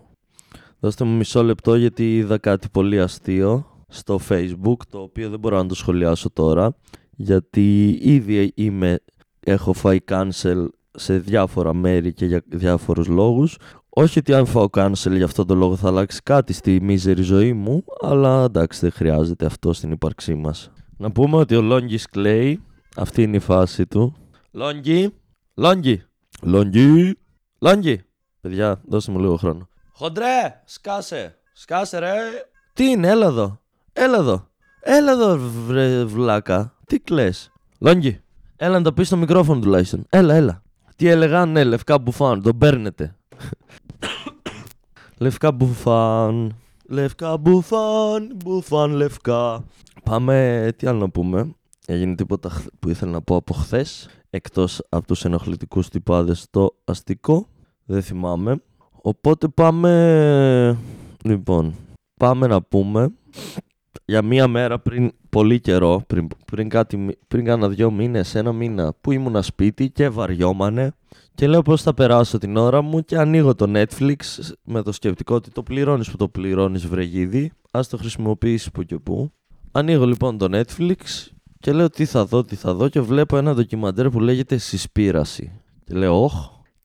Δώστε 0.79 1.03
μου 1.03 1.17
μισό 1.17 1.43
λεπτό 1.43 1.75
γιατί 1.75 2.17
είδα 2.17 2.37
κάτι 2.37 2.69
πολύ 2.69 2.99
αστείο 2.99 3.65
στο 3.87 4.19
facebook 4.29 4.77
το 4.89 4.99
οποίο 4.99 5.29
δεν 5.29 5.39
μπορώ 5.39 5.57
να 5.57 5.65
το 5.65 5.75
σχολιάσω 5.75 6.29
τώρα 6.29 6.75
γιατί 7.15 7.97
ήδη 8.01 8.51
είμαι, 8.55 8.99
έχω 9.39 9.73
φάει 9.73 9.99
cancel 10.07 10.67
σε 10.91 11.17
διάφορα 11.17 11.73
μέρη 11.73 12.13
και 12.13 12.25
για 12.25 12.43
διάφορους 12.47 13.07
λόγους 13.07 13.57
όχι 13.89 14.19
ότι 14.19 14.33
αν 14.33 14.45
φάω 14.45 14.67
cancel 14.71 15.11
για 15.11 15.25
αυτόν 15.25 15.47
τον 15.47 15.57
λόγο 15.57 15.75
θα 15.75 15.87
αλλάξει 15.87 16.21
κάτι 16.23 16.53
στη 16.53 16.81
μίζερη 16.81 17.21
ζωή 17.21 17.53
μου 17.53 17.83
αλλά 18.01 18.43
εντάξει 18.43 18.79
δεν 18.79 18.91
χρειάζεται 18.91 19.45
αυτό 19.45 19.73
στην 19.73 19.91
ύπαρξή 19.91 20.35
μας. 20.35 20.71
Να 20.97 21.11
πούμε 21.11 21.37
ότι 21.37 21.55
ο 21.55 21.61
Λόγκης 21.61 22.05
κλαίει, 22.05 22.63
αυτή 22.95 23.21
είναι 23.23 23.35
η 23.35 23.39
φάση 23.39 23.85
του. 23.85 24.15
Λόγκη, 24.51 25.13
Λόγκη, 25.53 26.03
Λόγκη, 26.41 27.17
Λόγκη. 27.59 28.01
Παιδιά, 28.41 28.81
δώστε 28.87 29.11
μου 29.11 29.19
λίγο 29.19 29.35
χρόνο. 29.35 29.69
Χοντρέ, 29.93 30.61
σκάσε. 30.65 31.37
Σκάσε 31.53 31.99
ρε. 31.99 32.13
Τι 32.73 32.85
είναι, 32.85 33.07
έλα 33.07 33.25
εδώ. 33.25 33.59
Έλα 33.93 34.17
εδώ. 34.17 34.47
Έλα 34.81 35.11
εδώ, 35.11 35.37
βρε 35.65 36.03
βλάκα. 36.03 36.75
Τι 36.85 36.99
κλαις. 36.99 37.51
Λόγκι, 37.79 38.19
έλα 38.55 38.77
να 38.77 38.83
το 38.83 38.93
πεις 38.93 39.07
στο 39.07 39.17
μικρόφωνο 39.17 39.59
τουλάχιστον. 39.59 40.05
Έλα, 40.09 40.33
έλα. 40.33 40.63
Τι 40.99 41.07
έλεγα, 41.07 41.45
ναι, 41.45 41.63
λευκά 41.63 41.99
μπουφάν. 41.99 42.41
Τον 42.41 42.57
παίρνετε. 42.57 43.15
λευκά 45.23 45.51
μπουφάν. 45.51 46.55
Λευκά 46.89 47.37
μπουφάν, 47.37 48.31
μπουφάν 48.35 48.91
λευκά. 48.91 49.63
Πάμε, 50.03 50.67
τι 50.77 50.87
άλλο 50.87 50.99
να 50.99 51.09
πούμε; 51.09 51.55
Έγινε 51.85 52.15
τίποτα 52.15 52.61
που 52.79 52.89
ήθελα 52.89 53.11
να 53.11 53.21
πω 53.21 53.35
από 53.35 53.53
χθες. 53.53 54.09
Εκτός 54.29 54.81
από 54.89 55.07
τους 55.07 55.25
ενοχλητικούς 55.25 55.89
τυπάδες 55.89 56.47
το 56.51 56.75
αστικό. 56.85 57.47
Δεν 57.85 58.01
θυμάμαι. 58.01 58.61
Οπότε 59.01 59.47
πάμε... 59.47 60.77
Λοιπόν, 61.23 61.75
πάμε 62.19 62.47
να 62.47 62.61
πούμε 62.61 63.11
για 64.09 64.21
μία 64.21 64.47
μέρα 64.47 64.79
πριν 64.79 65.11
πολύ 65.29 65.59
καιρό, 65.59 66.03
πριν, 66.07 66.27
πριν, 66.45 66.69
κάτι, 66.69 67.17
πριν 67.27 67.45
κάνα 67.45 67.69
δυο 67.69 67.91
μήνες, 67.91 68.35
ένα 68.35 68.51
μήνα 68.53 68.93
που 69.01 69.11
ήμουνα 69.11 69.41
σπίτι 69.41 69.89
και 69.89 70.09
βαριόμανε 70.09 70.91
και 71.35 71.47
λέω 71.47 71.61
πώς 71.61 71.81
θα 71.81 71.93
περάσω 71.93 72.37
την 72.37 72.57
ώρα 72.57 72.81
μου 72.81 73.01
και 73.01 73.17
ανοίγω 73.17 73.55
το 73.55 73.71
Netflix 73.75 74.15
με 74.63 74.81
το 74.81 74.91
σκεπτικό 74.91 75.35
ότι 75.35 75.51
το 75.51 75.63
πληρώνεις 75.63 76.11
που 76.11 76.17
το 76.17 76.27
πληρώνεις 76.27 76.87
βρεγίδι, 76.87 77.51
ας 77.71 77.87
το 77.87 77.97
χρησιμοποιήσεις 77.97 78.71
που 78.71 78.83
και 78.83 78.97
που. 78.97 79.31
Ανοίγω 79.71 80.05
λοιπόν 80.05 80.37
το 80.37 80.47
Netflix 80.51 81.27
και 81.59 81.71
λέω 81.71 81.89
τι 81.89 82.05
θα 82.05 82.25
δω, 82.25 82.43
τι 82.43 82.55
θα 82.55 82.73
δω 82.73 82.89
και 82.89 83.01
βλέπω 83.01 83.37
ένα 83.37 83.53
ντοκιμαντέρ 83.53 84.09
που 84.09 84.19
λέγεται 84.19 84.57
Συσπήραση. 84.57 85.51
Και 85.85 85.93
λέω, 85.93 86.23
όχ, 86.23 86.33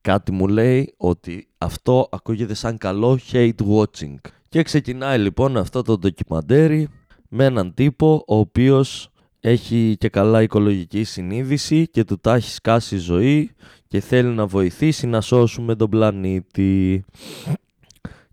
κάτι 0.00 0.32
μου 0.32 0.48
λέει 0.48 0.94
ότι 0.96 1.48
αυτό 1.58 2.08
ακούγεται 2.10 2.54
σαν 2.54 2.78
καλό 2.78 3.18
hate 3.32 3.50
watching. 3.68 4.14
Και 4.48 4.62
ξεκινάει 4.62 5.18
λοιπόν 5.18 5.56
αυτό 5.56 5.82
το 5.82 5.98
ντοκιμαντέρι 5.98 6.88
με 7.36 7.44
έναν 7.44 7.74
τύπο 7.74 8.24
ο 8.26 8.36
οποίος 8.36 9.08
έχει 9.40 9.96
και 9.98 10.08
καλά 10.08 10.42
οικολογική 10.42 11.04
συνείδηση 11.04 11.88
και 11.88 12.04
του 12.04 12.18
τα 12.18 12.34
έχει 12.34 12.50
σκάσει 12.50 12.96
ζωή 12.96 13.50
και 13.88 14.00
θέλει 14.00 14.28
να 14.28 14.46
βοηθήσει 14.46 15.06
να 15.06 15.20
σώσουμε 15.20 15.74
τον 15.74 15.90
πλανήτη. 15.90 17.04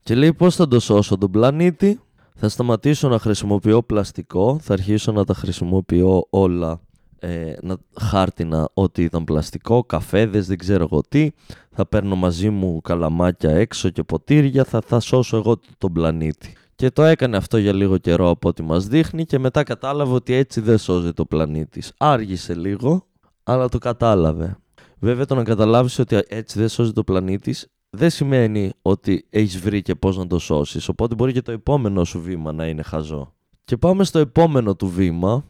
Και 0.03 0.15
λέει 0.15 0.33
πώς 0.33 0.55
θα 0.55 0.67
το 0.67 0.79
σώσω 0.79 1.17
τον 1.17 1.31
πλανήτη; 1.31 1.99
Θα 2.35 2.49
σταματήσω 2.49 3.09
να 3.09 3.19
χρησιμοποιώ 3.19 3.83
πλαστικό, 3.83 4.59
θα 4.61 4.73
αρχίσω 4.73 5.11
να 5.11 5.25
τα 5.25 5.33
χρησιμοποιώ 5.33 6.27
όλα 6.29 6.81
ε, 7.19 7.53
να, 7.61 7.77
χάρτινα 7.99 8.69
ό,τι 8.73 9.03
ήταν 9.03 9.23
πλαστικό, 9.23 9.83
καφέδες, 9.83 10.47
δεν 10.47 10.57
ξέρω 10.57 10.83
εγώ 10.83 11.01
τι. 11.09 11.29
Θα 11.71 11.85
παίρνω 11.85 12.15
μαζί 12.15 12.49
μου 12.49 12.81
καλαμάκια 12.81 13.51
έξω 13.51 13.89
και 13.89 14.03
ποτήρια, 14.03 14.63
θα, 14.63 14.81
θα 14.81 14.99
σώσω 14.99 15.37
εγώ 15.37 15.59
τον 15.77 15.93
πλανήτη. 15.93 16.55
Και 16.81 16.91
το 16.91 17.03
έκανε 17.03 17.37
αυτό 17.37 17.57
για 17.57 17.73
λίγο 17.73 17.97
καιρό 17.97 18.29
από 18.29 18.47
ό,τι 18.49 18.63
μας 18.63 18.87
δείχνει 18.87 19.25
και 19.25 19.39
μετά 19.39 19.63
κατάλαβε 19.63 20.13
ότι 20.13 20.33
έτσι 20.33 20.61
δεν 20.61 20.77
σώζει 20.77 21.13
το 21.13 21.25
πλανήτης. 21.25 21.93
Άργησε 21.97 22.53
λίγο, 22.53 23.05
αλλά 23.43 23.69
το 23.69 23.77
κατάλαβε. 23.77 24.57
Βέβαια 24.99 25.25
το 25.25 25.35
να 25.35 25.43
καταλάβεις 25.43 25.99
ότι 25.99 26.19
έτσι 26.27 26.59
δεν 26.59 26.69
σώζει 26.69 26.91
το 26.91 27.03
πλανήτης 27.03 27.67
δεν 27.89 28.09
σημαίνει 28.09 28.71
ότι 28.81 29.25
έχεις 29.29 29.59
βρει 29.59 29.81
και 29.81 29.95
πώς 29.95 30.17
να 30.17 30.27
το 30.27 30.39
σώσεις. 30.39 30.87
Οπότε 30.87 31.15
μπορεί 31.15 31.33
και 31.33 31.41
το 31.41 31.51
επόμενο 31.51 32.03
σου 32.03 32.21
βήμα 32.21 32.51
να 32.51 32.67
είναι 32.67 32.81
χαζό. 32.81 33.33
Και 33.63 33.77
πάμε 33.77 34.03
στο 34.03 34.19
επόμενο 34.19 34.75
του 34.75 34.87
βήμα, 34.87 35.45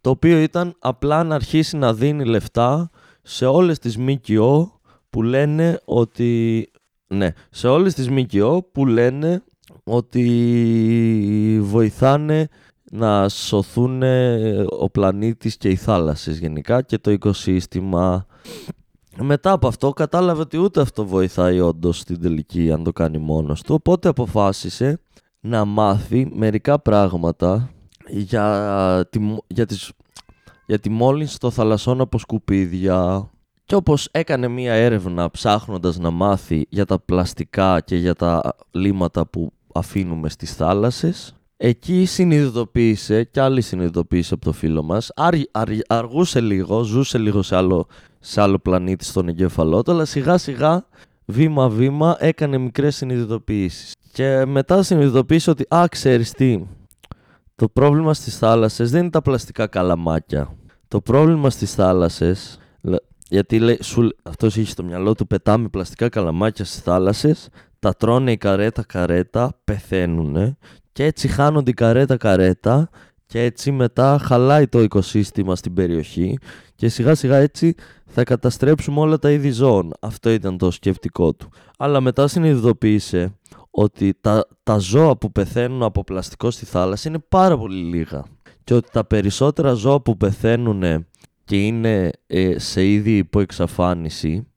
το 0.00 0.10
οποίο 0.10 0.38
ήταν 0.38 0.74
απλά 0.78 1.24
να 1.24 1.34
αρχίσει 1.34 1.76
να 1.76 1.94
δίνει 1.94 2.24
λεφτά 2.24 2.90
σε 3.22 3.46
όλες 3.46 3.78
τις 3.78 3.98
ΜΚΟ 3.98 4.80
που 5.10 5.22
λένε 5.22 5.80
ότι... 5.84 6.70
Ναι, 7.06 7.32
σε 7.50 7.68
όλες 7.68 7.94
τις 7.94 8.08
ΜΚΟ 8.10 8.68
που 8.72 8.86
λένε 8.86 9.42
ότι 9.84 11.58
βοηθάνε 11.62 12.48
να 12.90 13.28
σωθούν 13.28 14.02
ο 14.80 14.90
πλανήτης 14.90 15.56
και 15.56 15.68
οι 15.68 15.76
θάλασσες 15.76 16.38
γενικά 16.38 16.82
και 16.82 16.98
το 16.98 17.10
οικοσύστημα. 17.10 18.26
Μετά 19.16 19.52
από 19.52 19.68
αυτό 19.68 19.90
κατάλαβε 19.90 20.40
ότι 20.40 20.58
ούτε 20.58 20.80
αυτό 20.80 21.06
βοηθάει 21.06 21.60
όντως 21.60 21.98
στην 21.98 22.20
τελική 22.20 22.72
αν 22.72 22.84
το 22.84 22.92
κάνει 22.92 23.18
μόνος 23.18 23.62
του, 23.62 23.74
οπότε 23.74 24.08
αποφάσισε 24.08 25.00
να 25.40 25.64
μάθει 25.64 26.30
μερικά 26.34 26.78
πράγματα 26.80 27.70
για 28.08 29.06
τη, 29.10 29.36
για 29.46 29.66
τις, 29.66 29.92
για 30.66 30.78
τη 30.78 30.90
μόλυνση 30.90 31.38
των 31.38 31.50
θαλασσών 31.50 32.00
από 32.00 32.18
σκουπίδια 32.18 33.30
και 33.64 33.74
όπως 33.74 34.08
έκανε 34.10 34.48
μία 34.48 34.72
έρευνα 34.72 35.30
ψάχνοντας 35.30 35.98
να 35.98 36.10
μάθει 36.10 36.66
για 36.68 36.84
τα 36.84 36.98
πλαστικά 36.98 37.80
και 37.80 37.96
για 37.96 38.14
τα 38.14 38.54
λίματα 38.70 39.26
που 39.26 39.52
αφήνουμε 39.74 40.28
στις 40.28 40.54
θάλασσες. 40.54 41.34
Εκεί 41.56 42.04
συνειδητοποίησε 42.04 43.24
και 43.24 43.40
άλλη 43.40 43.60
συνειδητοποίησε 43.60 44.34
από 44.34 44.44
το 44.44 44.52
φίλο 44.52 44.82
μας. 44.82 45.10
Αρ, 45.14 45.34
αργούσε 45.86 46.40
λίγο, 46.40 46.82
ζούσε 46.82 47.18
λίγο 47.18 47.42
σε 47.42 47.56
άλλο, 47.56 47.86
σε 48.18 48.40
άλλο 48.40 48.58
πλανήτη 48.58 49.04
στον 49.04 49.28
εγκέφαλό 49.28 49.82
του 49.82 49.90
αλλά 49.90 50.04
σιγά 50.04 50.38
σιγά 50.38 50.86
βήμα 51.24 51.68
βήμα 51.68 52.16
έκανε 52.18 52.58
μικρές 52.58 52.96
συνειδητοποιήσεις 52.96 53.94
και 54.12 54.44
μετά 54.46 54.82
συνειδητοποίησε 54.82 55.50
ότι 55.50 55.66
α 55.74 55.84
ξέρεις 55.90 56.30
τι 56.30 56.64
Το 57.54 57.68
πρόβλημα 57.68 58.14
στις 58.14 58.38
θάλασσες 58.38 58.90
δεν 58.90 59.00
είναι 59.00 59.10
τα 59.10 59.22
πλαστικά 59.22 59.66
καλαμάκια. 59.66 60.56
Το 60.88 61.00
πρόβλημα 61.00 61.50
στις 61.50 61.74
θάλασσες, 61.74 62.58
γιατί 63.28 63.58
λέει, 63.58 63.78
σου, 63.82 64.08
αυτός 64.22 64.56
είχε 64.56 64.70
στο 64.70 64.82
μυαλό 64.82 65.14
του 65.14 65.26
πετάμε 65.26 65.68
πλαστικά 65.68 66.08
καλαμάκια 66.08 66.64
στις 66.64 66.80
θάλασσες, 66.80 67.48
τα 67.82 67.94
τρώνε 67.94 68.32
η 68.32 68.36
καρέτα 68.36 68.84
καρέτα, 68.84 69.60
πεθαίνουν 69.64 70.56
και 70.92 71.04
έτσι 71.04 71.28
χάνονται 71.28 71.70
η 71.70 71.74
καρέτα 71.74 72.16
καρέτα 72.16 72.88
και 73.26 73.42
έτσι 73.42 73.72
μετά 73.72 74.18
χαλάει 74.22 74.66
το 74.68 74.82
οικοσύστημα 74.82 75.56
στην 75.56 75.74
περιοχή 75.74 76.38
και 76.74 76.88
σιγά 76.88 77.14
σιγά 77.14 77.36
έτσι 77.36 77.74
θα 78.06 78.24
καταστρέψουμε 78.24 79.00
όλα 79.00 79.18
τα 79.18 79.30
είδη 79.30 79.50
ζώων. 79.50 79.92
Αυτό 80.00 80.30
ήταν 80.30 80.58
το 80.58 80.70
σκεπτικό 80.70 81.34
του. 81.34 81.48
Αλλά 81.78 82.00
μετά 82.00 82.28
συνειδητοποίησε 82.28 83.38
ότι 83.70 84.14
τα, 84.20 84.46
τα 84.62 84.78
ζώα 84.78 85.16
που 85.16 85.32
πεθαίνουν 85.32 85.82
από 85.82 86.04
πλαστικό 86.04 86.50
στη 86.50 86.64
θάλασσα 86.64 87.08
είναι 87.08 87.24
πάρα 87.28 87.58
πολύ 87.58 87.82
λίγα 87.82 88.24
και 88.64 88.74
ότι 88.74 88.90
τα 88.92 89.04
περισσότερα 89.04 89.72
ζώα 89.72 90.00
που 90.00 90.16
πεθαίνουν 90.16 91.06
και 91.44 91.66
είναι 91.66 92.10
ε, 92.26 92.58
σε 92.58 92.86
είδη 92.86 93.16
υπό 93.16 93.40
εξαφάνιση 93.40 94.51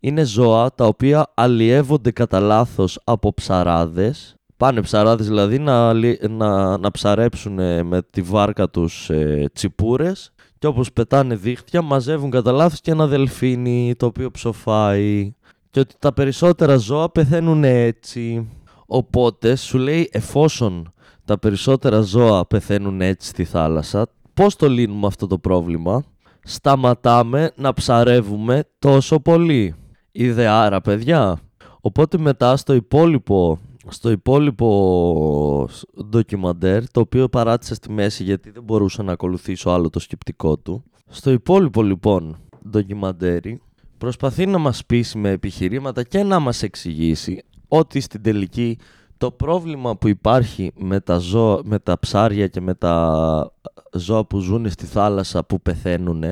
είναι 0.00 0.24
ζώα 0.24 0.74
τα 0.74 0.86
οποία 0.86 1.32
αλλιεύονται 1.34 2.10
κατά 2.10 2.40
λάθος 2.40 3.00
από 3.04 3.34
ψαράδες 3.34 4.36
πάνε 4.56 4.80
ψαράδες 4.82 5.26
δηλαδή 5.26 5.58
να, 5.58 5.92
να, 6.28 6.78
να 6.78 6.90
ψαρέψουν 6.90 7.52
με 7.86 8.02
τη 8.10 8.22
βάρκα 8.22 8.68
τους 8.68 9.10
ε, 9.10 9.50
τσιπούρες 9.52 10.32
και 10.58 10.66
όπως 10.66 10.92
πετάνε 10.92 11.34
δίχτυα 11.34 11.82
μαζεύουν 11.82 12.30
κατά 12.30 12.52
λάθος 12.52 12.80
και 12.80 12.90
ένα 12.90 13.06
δελφίνι 13.06 13.94
το 13.96 14.06
οποίο 14.06 14.30
ψοφάει 14.30 15.34
και 15.70 15.80
ότι 15.80 15.94
τα 15.98 16.12
περισσότερα 16.12 16.76
ζώα 16.76 17.10
πεθαίνουν 17.10 17.64
έτσι. 17.64 18.48
Οπότε 18.86 19.56
σου 19.56 19.78
λέει 19.78 20.08
εφόσον 20.12 20.92
τα 21.24 21.38
περισσότερα 21.38 22.00
ζώα 22.00 22.46
πεθαίνουν 22.46 23.00
έτσι 23.00 23.28
στη 23.28 23.44
θάλασσα, 23.44 24.06
πώς 24.34 24.56
το 24.56 24.68
λύνουμε 24.68 25.06
αυτό 25.06 25.26
το 25.26 25.38
πρόβλημα; 25.38 26.04
Σταματάμε 26.42 27.50
να 27.56 27.72
ψαρεύουμε 27.72 28.64
τόσο 28.78 29.20
πολύ. 29.20 29.74
Ιδεάρα 30.16 30.80
παιδιά. 30.80 31.38
Οπότε 31.80 32.18
μετά 32.18 32.56
στο 32.56 32.74
υπόλοιπο 32.74 33.58
στο 33.88 34.10
υπόλοιπο 34.10 35.68
ντοκιμαντέρ, 36.04 36.90
το 36.90 37.00
οποίο 37.00 37.28
παράτησα 37.28 37.74
στη 37.74 37.92
μέση 37.92 38.22
γιατί 38.22 38.50
δεν 38.50 38.62
μπορούσα 38.62 39.02
να 39.02 39.12
ακολουθήσω 39.12 39.70
άλλο 39.70 39.90
το 39.90 39.98
σκεπτικό 39.98 40.56
του. 40.56 40.84
Στο 41.08 41.30
υπόλοιπο 41.30 41.82
λοιπόν 41.82 42.36
ντοκιμαντέρι 42.70 43.60
προσπαθεί 43.98 44.46
να 44.46 44.58
μας 44.58 44.86
πείσει 44.86 45.18
με 45.18 45.30
επιχειρήματα 45.30 46.02
και 46.02 46.22
να 46.22 46.38
μας 46.38 46.62
εξηγήσει 46.62 47.42
ότι 47.68 48.00
στην 48.00 48.22
τελική 48.22 48.78
το 49.16 49.30
πρόβλημα 49.30 49.96
που 49.96 50.08
υπάρχει 50.08 50.72
με 50.76 51.00
τα, 51.00 51.18
ζώα, 51.18 51.60
με 51.64 51.78
τα 51.78 51.98
ψάρια 51.98 52.46
και 52.46 52.60
με 52.60 52.74
τα 52.74 53.52
ζώα 53.92 54.24
που 54.24 54.38
ζουν 54.38 54.70
στη 54.70 54.86
θάλασσα 54.86 55.44
που 55.44 55.60
πεθαίνουν 55.60 56.24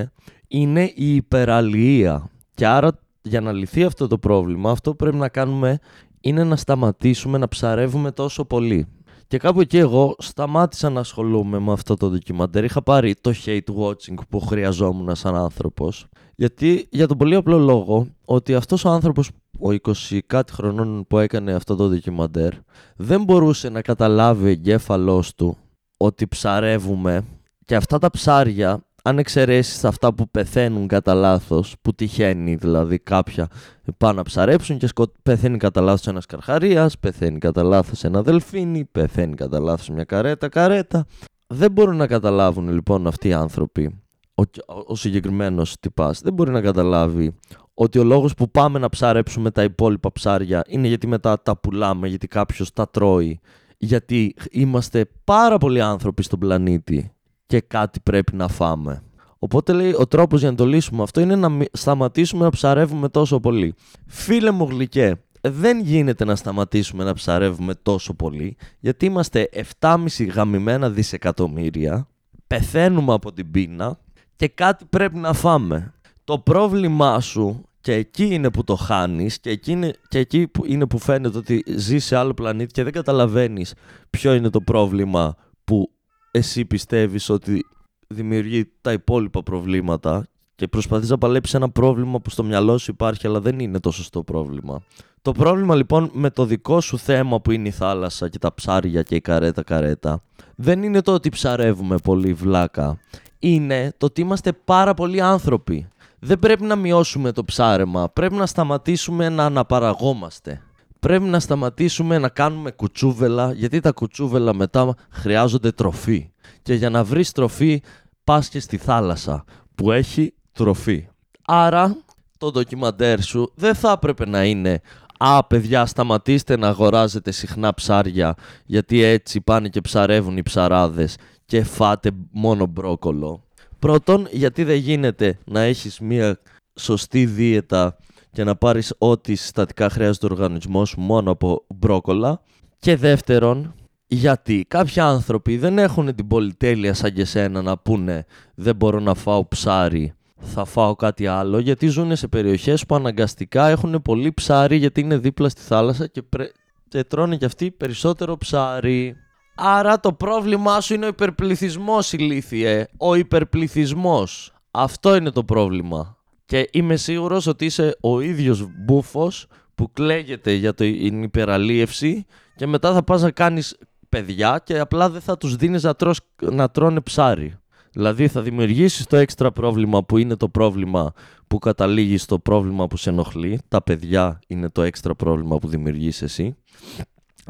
είναι 0.48 0.92
η 0.94 1.14
υπεραλληλία. 1.14 2.30
Και 2.54 2.66
άρα 2.66 2.98
για 3.24 3.40
να 3.40 3.52
λυθεί 3.52 3.84
αυτό 3.84 4.06
το 4.06 4.18
πρόβλημα 4.18 4.70
αυτό 4.70 4.94
πρέπει 4.94 5.16
να 5.16 5.28
κάνουμε 5.28 5.78
είναι 6.20 6.44
να 6.44 6.56
σταματήσουμε 6.56 7.38
να 7.38 7.48
ψαρεύουμε 7.48 8.10
τόσο 8.10 8.44
πολύ. 8.44 8.86
Και 9.26 9.38
κάπου 9.38 9.60
εκεί 9.60 9.78
εγώ 9.78 10.14
σταμάτησα 10.18 10.90
να 10.90 11.00
ασχολούμαι 11.00 11.58
με 11.58 11.72
αυτό 11.72 11.96
το 11.96 12.10
ντοκιμαντέρ. 12.10 12.64
Είχα 12.64 12.82
πάρει 12.82 13.14
το 13.20 13.32
hate 13.44 13.74
watching 13.78 14.14
που 14.28 14.40
χρειαζόμουν 14.40 15.14
σαν 15.14 15.36
άνθρωπος. 15.36 16.06
Γιατί 16.34 16.88
για 16.90 17.06
τον 17.06 17.16
πολύ 17.16 17.34
απλό 17.34 17.58
λόγο 17.58 18.06
ότι 18.24 18.54
αυτός 18.54 18.84
ο 18.84 18.88
άνθρωπος, 18.88 19.30
ο 19.58 19.68
20 20.10 20.18
κάτι 20.26 20.52
χρονών 20.52 21.06
που 21.08 21.18
έκανε 21.18 21.52
αυτό 21.52 21.76
το 21.76 21.88
ντοκιμαντέρ, 21.88 22.52
δεν 22.96 23.24
μπορούσε 23.24 23.68
να 23.68 23.82
καταλάβει 23.82 24.50
εγκέφαλός 24.50 25.34
του 25.34 25.56
ότι 25.96 26.28
ψαρεύουμε 26.28 27.24
και 27.64 27.76
αυτά 27.76 27.98
τα 27.98 28.10
ψάρια 28.10 28.84
αν 29.06 29.18
εξαιρέσεις 29.18 29.84
αυτά 29.84 30.14
που 30.14 30.28
πεθαίνουν 30.30 30.86
κατά 30.86 31.14
λάθος, 31.14 31.74
που 31.82 31.94
τυχαίνει 31.94 32.54
δηλαδή 32.54 32.98
κάποια 32.98 33.48
πάνε 33.96 34.14
να 34.14 34.22
ψαρέψουν 34.22 34.78
και 34.78 34.86
σκο... 34.86 35.12
πεθαίνει 35.22 35.56
κατά 35.56 35.80
λάθος 35.80 36.06
ένας 36.06 36.26
καρχαρίας, 36.26 36.98
πεθαίνει 36.98 37.38
κατά 37.38 37.62
λάθος 37.62 38.04
ένα 38.04 38.22
δελφίνι, 38.22 38.84
πεθαίνει 38.84 39.34
κατά 39.34 39.60
λάθος 39.60 39.88
μια 39.88 40.04
καρέτα, 40.04 40.48
καρέτα. 40.48 41.06
Δεν 41.46 41.72
μπορούν 41.72 41.96
να 41.96 42.06
καταλάβουν 42.06 42.68
λοιπόν 42.68 43.06
αυτοί 43.06 43.28
οι 43.28 43.32
άνθρωποι, 43.32 44.02
ο, 44.34 44.42
ο 44.86 44.96
συγκεκριμένος 44.96 45.76
τυπάς, 45.80 46.20
δεν 46.20 46.32
μπορεί 46.32 46.50
να 46.50 46.60
καταλάβει 46.60 47.34
ότι 47.74 47.98
ο 47.98 48.04
λόγος 48.04 48.34
που 48.34 48.50
πάμε 48.50 48.78
να 48.78 48.88
ψαρέψουμε 48.88 49.50
τα 49.50 49.62
υπόλοιπα 49.62 50.12
ψάρια 50.12 50.64
είναι 50.66 50.88
γιατί 50.88 51.06
μετά 51.06 51.42
τα 51.42 51.56
πουλάμε, 51.56 52.08
γιατί 52.08 52.26
κάποιος 52.26 52.72
τα 52.72 52.88
τρώει, 52.88 53.40
γιατί 53.76 54.34
είμαστε 54.50 55.10
πάρα 55.24 55.58
πολλοί 55.58 55.80
άνθρωποι 55.80 56.22
στον 56.22 56.38
πλανήτη 56.38 57.13
και 57.46 57.60
κάτι 57.60 58.00
πρέπει 58.00 58.36
να 58.36 58.48
φάμε. 58.48 59.02
Οπότε 59.38 59.72
λέει 59.72 59.94
ο 59.98 60.06
τρόπος 60.06 60.40
για 60.40 60.50
να 60.50 60.56
το 60.56 60.66
λύσουμε 60.66 61.02
αυτό 61.02 61.20
είναι 61.20 61.36
να 61.36 61.50
σταματήσουμε 61.72 62.44
να 62.44 62.50
ψαρεύουμε 62.50 63.08
τόσο 63.08 63.40
πολύ. 63.40 63.74
Φίλε 64.06 64.50
μου 64.50 64.64
γλυκέ, 64.64 65.14
δεν 65.40 65.80
γίνεται 65.80 66.24
να 66.24 66.36
σταματήσουμε 66.36 67.04
να 67.04 67.12
ψαρεύουμε 67.12 67.74
τόσο 67.74 68.14
πολύ 68.14 68.56
γιατί 68.80 69.06
είμαστε 69.06 69.48
7,5 69.78 69.96
γαμημένα 70.34 70.90
δισεκατομμύρια, 70.90 72.08
πεθαίνουμε 72.46 73.12
από 73.12 73.32
την 73.32 73.50
πείνα 73.50 73.98
και 74.36 74.48
κάτι 74.48 74.84
πρέπει 74.84 75.16
να 75.16 75.32
φάμε. 75.32 75.94
Το 76.24 76.38
πρόβλημά 76.38 77.20
σου 77.20 77.64
και 77.80 77.92
εκεί 77.92 78.24
είναι 78.24 78.50
που 78.50 78.64
το 78.64 78.76
χάνεις 78.76 79.40
και 79.40 79.50
εκεί 79.50 79.72
είναι, 79.72 79.92
και 80.08 80.18
εκεί 80.18 80.48
που 80.48 80.64
είναι 80.66 80.86
που 80.86 80.98
φαίνεται 80.98 81.38
ότι 81.38 81.64
ζεις 81.76 82.04
σε 82.04 82.16
άλλο 82.16 82.34
πλανήτη 82.34 82.72
και 82.72 82.82
δεν 82.82 82.92
καταλαβαίνεις 82.92 83.74
ποιο 84.10 84.34
είναι 84.34 84.50
το 84.50 84.60
πρόβλημα 84.60 85.36
που 85.64 85.90
εσύ 86.36 86.64
πιστεύεις 86.64 87.28
ότι 87.28 87.66
δημιουργεί 88.06 88.70
τα 88.80 88.92
υπόλοιπα 88.92 89.42
προβλήματα 89.42 90.26
και 90.54 90.68
προσπαθείς 90.68 91.08
να 91.08 91.18
παλέψεις 91.18 91.54
ένα 91.54 91.70
πρόβλημα 91.70 92.20
που 92.20 92.30
στο 92.30 92.44
μυαλό 92.44 92.78
σου 92.78 92.90
υπάρχει 92.90 93.26
αλλά 93.26 93.40
δεν 93.40 93.58
είναι 93.58 93.80
το 93.80 93.90
σωστό 93.90 94.22
πρόβλημα. 94.22 94.82
Το 95.22 95.32
πρόβλημα 95.32 95.74
λοιπόν 95.74 96.10
με 96.12 96.30
το 96.30 96.44
δικό 96.44 96.80
σου 96.80 96.98
θέμα 96.98 97.40
που 97.40 97.50
είναι 97.50 97.68
η 97.68 97.70
θάλασσα 97.70 98.28
και 98.28 98.38
τα 98.38 98.54
ψάρια 98.54 99.02
και 99.02 99.14
η 99.14 99.20
καρέτα 99.20 99.62
καρέτα 99.62 100.22
δεν 100.54 100.82
είναι 100.82 101.00
το 101.00 101.12
ότι 101.12 101.28
ψαρεύουμε 101.28 101.96
πολύ 101.96 102.32
βλάκα. 102.32 102.98
Είναι 103.38 103.92
το 103.98 104.06
ότι 104.06 104.20
είμαστε 104.20 104.52
πάρα 104.52 104.94
πολλοί 104.94 105.20
άνθρωποι. 105.20 105.88
Δεν 106.18 106.38
πρέπει 106.38 106.62
να 106.64 106.76
μειώσουμε 106.76 107.32
το 107.32 107.44
ψάρεμα, 107.44 108.08
πρέπει 108.08 108.34
να 108.34 108.46
σταματήσουμε 108.46 109.28
να 109.28 109.44
αναπαραγόμαστε 109.44 110.62
πρέπει 111.04 111.24
να 111.24 111.40
σταματήσουμε 111.40 112.18
να 112.18 112.28
κάνουμε 112.28 112.70
κουτσούβελα, 112.70 113.52
γιατί 113.52 113.80
τα 113.80 113.92
κουτσούβελα 113.92 114.54
μετά 114.54 114.94
χρειάζονται 115.10 115.70
τροφή. 115.70 116.30
Και 116.62 116.74
για 116.74 116.90
να 116.90 117.04
βρεις 117.04 117.32
τροφή 117.32 117.82
πας 118.24 118.48
και 118.48 118.60
στη 118.60 118.76
θάλασσα 118.76 119.44
που 119.74 119.92
έχει 119.92 120.34
τροφή. 120.52 121.08
Άρα 121.46 121.96
το 122.38 122.50
ντοκιμαντέρ 122.50 123.22
σου 123.22 123.52
δεν 123.54 123.74
θα 123.74 123.90
έπρεπε 123.90 124.26
να 124.26 124.44
είναι 124.44 124.80
«Α, 125.18 125.44
παιδιά, 125.44 125.86
σταματήστε 125.86 126.56
να 126.56 126.68
αγοράζετε 126.68 127.30
συχνά 127.30 127.74
ψάρια, 127.74 128.34
γιατί 128.64 129.02
έτσι 129.02 129.40
πάνε 129.40 129.68
και 129.68 129.80
ψαρεύουν 129.80 130.36
οι 130.36 130.42
ψαράδες 130.42 131.16
και 131.46 131.64
φάτε 131.64 132.10
μόνο 132.30 132.66
μπρόκολο». 132.66 133.44
Πρώτον, 133.78 134.28
γιατί 134.30 134.64
δεν 134.64 134.76
γίνεται 134.76 135.38
να 135.44 135.60
έχεις 135.60 136.00
μία 136.00 136.38
σωστή 136.74 137.26
δίαιτα 137.26 137.96
και 138.34 138.44
να 138.44 138.56
πάρεις 138.56 138.94
ό,τι 138.98 139.34
συστατικά 139.34 139.90
χρειάζεται 139.90 140.26
ο 140.26 140.28
οργανισμός 140.32 140.88
σου 140.88 141.00
μόνο 141.00 141.30
από 141.30 141.64
μπρόκολα. 141.68 142.40
Και 142.78 142.96
δεύτερον, 142.96 143.74
γιατί 144.06 144.64
κάποιοι 144.68 145.00
άνθρωποι 145.00 145.56
δεν 145.56 145.78
έχουν 145.78 146.14
την 146.14 146.26
πολυτέλεια 146.26 146.94
σαν 146.94 147.12
και 147.12 147.24
σένα 147.24 147.62
να 147.62 147.78
πούνε 147.78 148.26
δεν 148.54 148.76
μπορώ 148.76 149.00
να 149.00 149.14
φάω 149.14 149.48
ψάρι, 149.48 150.14
θα 150.36 150.64
φάω 150.64 150.94
κάτι 150.94 151.26
άλλο, 151.26 151.58
γιατί 151.58 151.86
ζουν 151.86 152.16
σε 152.16 152.28
περιοχές 152.28 152.86
που 152.86 152.94
αναγκαστικά 152.94 153.68
έχουν 153.68 154.02
πολύ 154.02 154.32
ψάρι 154.32 154.76
γιατί 154.76 155.00
είναι 155.00 155.16
δίπλα 155.16 155.48
στη 155.48 155.60
θάλασσα 155.60 156.06
και, 156.06 156.22
πρέ... 156.22 156.46
και 156.88 157.04
τρώνε 157.04 157.36
κι 157.36 157.44
αυτοί 157.44 157.70
περισσότερο 157.70 158.36
ψάρι. 158.36 159.16
Άρα 159.54 160.00
το 160.00 160.12
πρόβλημά 160.12 160.80
σου 160.80 160.94
είναι 160.94 161.04
ο 161.04 161.08
υπερπληθυσμός 161.08 162.12
ηλίθιε, 162.12 162.86
ο 162.96 163.14
υπερπληθυσμός. 163.14 164.52
Αυτό 164.70 165.16
είναι 165.16 165.30
το 165.30 165.44
πρόβλημα. 165.44 166.16
Και 166.46 166.68
είμαι 166.72 166.96
σίγουρος 166.96 167.46
ότι 167.46 167.64
είσαι 167.64 167.96
ο 168.00 168.20
ίδιος 168.20 168.66
μπούφος 168.78 169.46
που 169.74 169.92
κλαίγεται 169.92 170.52
για 170.52 170.74
την 170.74 171.22
υπεραλίευση 171.22 172.26
και 172.56 172.66
μετά 172.66 172.92
θα 172.92 173.02
πας 173.02 173.22
να 173.22 173.30
κάνεις 173.30 173.76
παιδιά 174.08 174.60
και 174.64 174.78
απλά 174.78 175.10
δεν 175.10 175.20
θα 175.20 175.36
τους 175.36 175.56
δίνεις 175.56 175.82
να, 175.82 175.94
τρως, 175.94 176.20
να 176.42 176.70
τρώνε 176.70 177.00
ψάρι. 177.00 177.58
Δηλαδή 177.92 178.28
θα 178.28 178.42
δημιουργήσεις 178.42 179.06
το 179.06 179.16
έξτρα 179.16 179.52
πρόβλημα 179.52 180.04
που 180.04 180.18
είναι 180.18 180.36
το 180.36 180.48
πρόβλημα 180.48 181.12
που 181.46 181.58
καταλήγει 181.58 182.16
στο 182.16 182.38
πρόβλημα 182.38 182.86
που 182.86 182.96
σε 182.96 183.10
ενοχλεί. 183.10 183.60
Τα 183.68 183.82
παιδιά 183.82 184.38
είναι 184.46 184.68
το 184.68 184.82
έξτρα 184.82 185.14
πρόβλημα 185.14 185.58
που 185.58 185.68
δημιουργείς 185.68 186.22
εσύ. 186.22 186.56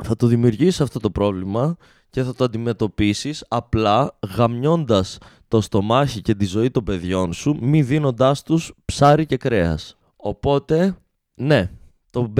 Θα 0.02 0.16
το 0.16 0.26
δημιουργήσεις 0.26 0.80
αυτό 0.80 1.00
το 1.00 1.10
πρόβλημα 1.10 1.76
και 2.10 2.22
θα 2.22 2.34
το 2.34 2.44
αντιμετωπίσεις 2.44 3.44
απλά 3.48 4.18
γαμιώντας 4.36 5.18
το 5.54 5.60
στομάχι 5.60 6.20
και 6.20 6.34
τη 6.34 6.44
ζωή 6.44 6.70
των 6.70 6.84
παιδιών 6.84 7.32
σου 7.32 7.56
μη 7.60 7.82
δίνοντάς 7.82 8.42
τους 8.42 8.72
ψάρι 8.84 9.26
και 9.26 9.36
κρέας. 9.36 9.96
Οπότε, 10.16 10.96
ναι, 11.34 11.70
το, 12.10 12.32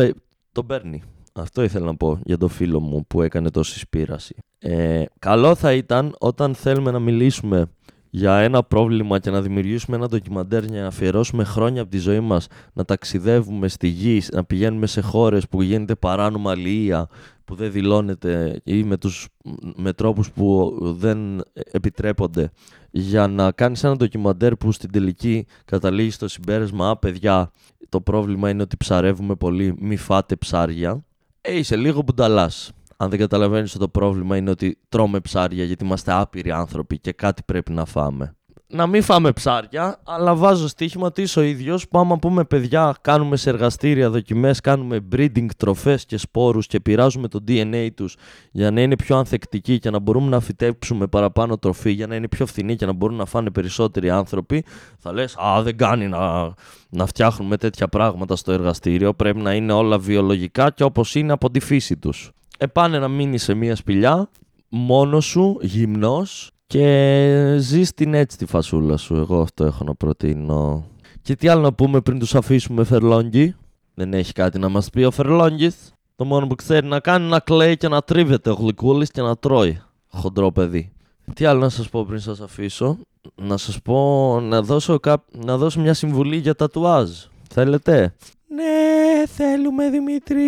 το 0.52 0.64
παίρνει. 0.64 1.02
Αυτό 1.32 1.62
ήθελα 1.62 1.84
να 1.84 1.96
πω 1.96 2.18
για 2.24 2.36
το 2.36 2.48
φίλο 2.48 2.80
μου 2.80 3.06
που 3.06 3.22
έκανε 3.22 3.50
τόση 3.50 3.78
σπήραση. 3.78 4.34
Ε, 4.58 5.04
καλό 5.18 5.54
θα 5.54 5.72
ήταν 5.72 6.14
όταν 6.18 6.54
θέλουμε 6.54 6.90
να 6.90 6.98
μιλήσουμε 6.98 7.66
για 8.10 8.36
ένα 8.36 8.62
πρόβλημα 8.62 9.18
και 9.18 9.30
να 9.30 9.42
δημιουργήσουμε 9.42 9.96
ένα 9.96 10.08
ντοκιμαντέρ 10.08 10.64
για 10.64 10.80
να 10.80 10.86
αφιερώσουμε 10.86 11.44
χρόνια 11.44 11.82
από 11.82 11.90
τη 11.90 11.98
ζωή 11.98 12.20
μας 12.20 12.46
να 12.72 12.84
ταξιδεύουμε 12.84 13.68
στη 13.68 13.88
γη, 13.88 14.22
να 14.32 14.44
πηγαίνουμε 14.44 14.86
σε 14.86 15.00
χώρες 15.00 15.48
που 15.48 15.62
γίνεται 15.62 15.94
παράνομα 15.94 16.50
αλληλεία 16.50 17.08
που 17.44 17.54
δεν 17.54 17.72
δηλώνεται 17.72 18.60
ή 18.64 18.84
με, 18.84 18.96
τους, 18.96 19.28
με 19.76 19.92
τρόπους 19.92 20.30
που 20.30 20.78
δεν 20.98 21.44
επιτρέπονται 21.70 22.50
για 22.96 23.26
να 23.26 23.52
κάνεις 23.52 23.84
ένα 23.84 23.96
ντοκιμαντέρ 23.96 24.56
που 24.56 24.72
στην 24.72 24.90
τελική 24.90 25.46
καταλήγεις 25.64 26.14
στο 26.14 26.28
συμπέρασμα 26.28 26.90
«Α, 26.90 26.96
παιδιά, 26.96 27.50
το 27.88 28.00
πρόβλημα 28.00 28.50
είναι 28.50 28.62
ότι 28.62 28.76
ψαρεύουμε 28.76 29.34
πολύ, 29.34 29.74
μη 29.78 29.96
φάτε 29.96 30.36
ψάρια». 30.36 31.04
Ε, 31.40 31.58
είσαι 31.58 31.76
λίγο 31.76 32.02
μπουνταλάς. 32.02 32.72
Αν 32.96 33.10
δεν 33.10 33.18
καταλαβαίνεις 33.18 33.70
ότι 33.70 33.78
το 33.78 33.88
πρόβλημα 33.88 34.36
είναι 34.36 34.50
ότι 34.50 34.78
τρώμε 34.88 35.20
ψάρια 35.20 35.64
γιατί 35.64 35.84
είμαστε 35.84 36.12
άπειροι 36.12 36.50
άνθρωποι 36.50 36.98
και 36.98 37.12
κάτι 37.12 37.42
πρέπει 37.42 37.72
να 37.72 37.84
φάμε 37.84 38.34
να 38.74 38.86
μην 38.86 39.02
φάμε 39.02 39.32
ψάρια, 39.32 40.00
αλλά 40.04 40.34
βάζω 40.34 40.68
στοίχημα 40.68 41.06
ότι 41.06 41.22
είσαι 41.22 41.38
ο 41.38 41.42
ίδιος 41.42 41.88
που 41.88 41.98
άμα 41.98 42.18
πούμε 42.18 42.44
παιδιά, 42.44 42.96
κάνουμε 43.00 43.36
σε 43.36 43.50
εργαστήρια 43.50 44.10
δοκιμές, 44.10 44.60
κάνουμε 44.60 45.00
breeding 45.12 45.46
τροφές 45.56 46.04
και 46.04 46.16
σπόρους 46.16 46.66
και 46.66 46.80
πειράζουμε 46.80 47.28
το 47.28 47.44
DNA 47.48 47.88
τους 47.94 48.16
για 48.50 48.70
να 48.70 48.80
είναι 48.80 48.96
πιο 48.96 49.16
ανθεκτικοί 49.16 49.78
και 49.78 49.90
να 49.90 49.98
μπορούμε 49.98 50.28
να 50.28 50.40
φυτέψουμε 50.40 51.06
παραπάνω 51.06 51.58
τροφή 51.58 51.90
για 51.90 52.06
να 52.06 52.14
είναι 52.14 52.28
πιο 52.28 52.46
φθηνή 52.46 52.76
και 52.76 52.86
να 52.86 52.92
μπορούν 52.92 53.16
να 53.16 53.24
φάνε 53.24 53.50
περισσότεροι 53.50 54.10
άνθρωποι, 54.10 54.64
θα 54.98 55.12
λες: 55.12 55.36
Α, 55.36 55.62
δεν 55.62 55.76
κάνει 55.76 56.08
να, 56.08 56.54
να 56.88 57.06
φτιάχνουμε 57.06 57.56
τέτοια 57.56 57.88
πράγματα 57.88 58.36
στο 58.36 58.52
εργαστήριο. 58.52 59.14
Πρέπει 59.14 59.40
να 59.40 59.54
είναι 59.54 59.72
όλα 59.72 59.98
βιολογικά 59.98 60.70
και 60.70 60.84
όπως 60.84 61.14
είναι 61.14 61.32
από 61.32 61.50
τη 61.50 61.60
φύση 61.60 61.96
τους. 61.96 62.30
Επάνε 62.58 62.98
να 62.98 63.08
μείνει 63.08 63.38
σε 63.38 63.54
μία 63.54 63.76
σπηλιά, 63.76 64.28
μόνος 64.68 65.24
σου, 65.24 65.58
γυμνός 65.60 66.53
και 66.74 67.56
ζεις 67.58 67.94
την 67.94 68.14
έτσι 68.14 68.38
τη 68.38 68.46
φασούλα 68.46 68.96
σου. 68.96 69.14
Εγώ 69.14 69.40
αυτό 69.40 69.64
έχω 69.64 69.84
να 69.84 69.94
προτείνω. 69.94 70.86
Και 71.22 71.36
τι 71.36 71.48
άλλο 71.48 71.60
να 71.60 71.72
πούμε 71.72 72.00
πριν 72.00 72.18
τους 72.18 72.34
αφήσουμε 72.34 72.84
Φερλόγγι. 72.84 73.54
Δεν 73.94 74.14
έχει 74.14 74.32
κάτι 74.32 74.58
να 74.58 74.68
μας 74.68 74.90
πει 74.90 75.02
ο 75.02 75.10
Φερλόγγι. 75.10 75.70
Το 76.16 76.24
μόνο 76.24 76.46
που 76.46 76.54
ξέρει 76.54 76.86
να 76.86 77.00
κάνει 77.00 77.28
να 77.28 77.40
κλαίει 77.40 77.76
και 77.76 77.88
να 77.88 78.02
τρίβεται 78.02 78.50
ο 78.50 78.52
γλυκούλης 78.54 79.10
και 79.10 79.22
να 79.22 79.36
τρώει. 79.36 79.82
Χοντρό 80.08 80.52
παιδί. 80.52 80.92
Τι 81.34 81.44
άλλο 81.44 81.60
να 81.60 81.68
σας 81.68 81.88
πω 81.88 82.04
πριν 82.04 82.20
σας 82.20 82.40
αφήσω; 82.40 82.98
Να 83.34 83.56
σας 83.56 83.82
πω 83.82 84.38
να 84.40 84.62
δώσω, 84.62 84.98
να 85.30 85.56
δώσω 85.56 85.80
μια 85.80 85.94
συμβουλή 85.94 86.36
για 86.36 86.54
τατουάζ. 86.54 87.10
Θέλετε; 87.50 88.14
Ναι, 88.48 89.26
θέλουμε 89.26 89.90
Δημήτρη. 89.90 90.42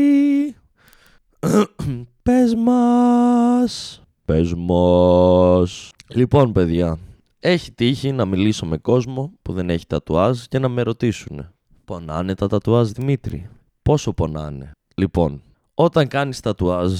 Πες 2.22 2.54
μας. 2.54 4.00
Πες 4.26 4.54
μας. 4.56 5.90
Λοιπόν, 6.08 6.52
παιδιά, 6.52 6.98
έχει 7.38 7.72
τύχει 7.72 8.12
να 8.12 8.24
μιλήσω 8.24 8.66
με 8.66 8.76
κόσμο 8.76 9.32
που 9.42 9.52
δεν 9.52 9.70
έχει 9.70 9.86
τατουάζ 9.86 10.42
και 10.48 10.58
να 10.58 10.68
με 10.68 10.82
ρωτήσουν 10.82 11.48
Πονάνε 11.84 12.34
τα 12.34 12.46
τατουάζ 12.46 12.90
Δημήτρη; 12.90 13.48
Πόσο 13.82 14.12
πονάνε; 14.12 14.70
Λοιπόν, 14.96 15.42
όταν 15.74 16.08
κάνεις 16.08 16.40
τατουάζ 16.40 16.92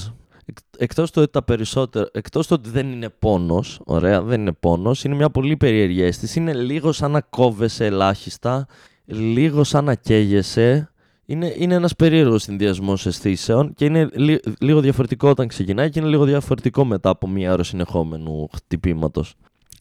Εκτός 0.77 1.11
το 1.11 1.21
ότι 1.21 1.31
τα 1.31 1.43
περισσότερα 1.43 2.09
Εκτός 2.13 2.47
το 2.47 2.53
ότι 2.53 2.69
δεν 2.69 2.91
είναι 2.91 3.09
πόνος 3.09 3.81
Ωραία, 3.85 4.21
δεν 4.21 4.41
είναι 4.41 4.51
πόνος 4.51 5.03
Είναι 5.03 5.15
μια 5.15 5.29
πολύ 5.29 5.57
περίεργη 5.57 6.01
αίσθηση 6.01 6.39
Είναι 6.39 6.53
λίγο 6.53 6.91
σαν 6.91 7.11
να 7.11 7.21
κόβεσαι 7.21 7.85
ελάχιστα 7.85 8.67
Λίγο 9.05 9.63
σαν 9.63 9.85
να 9.85 9.95
καίγεσαι 9.95 10.91
είναι, 11.29 11.53
είναι 11.57 11.73
ένας 11.73 11.95
περίεργος 11.95 12.43
συνδυασμός 12.43 13.05
αισθήσεων 13.05 13.73
και 13.73 13.85
είναι 13.85 14.09
λίγο 14.59 14.79
διαφορετικό 14.79 15.29
όταν 15.29 15.47
ξεκινάει 15.47 15.89
και 15.89 15.99
είναι 15.99 16.07
λίγο 16.07 16.25
διαφορετικό 16.25 16.85
μετά 16.85 17.09
από 17.09 17.27
μία 17.27 17.53
ώρα 17.53 17.63
συνεχόμενου 17.63 18.49
χτυπήματος. 18.53 19.33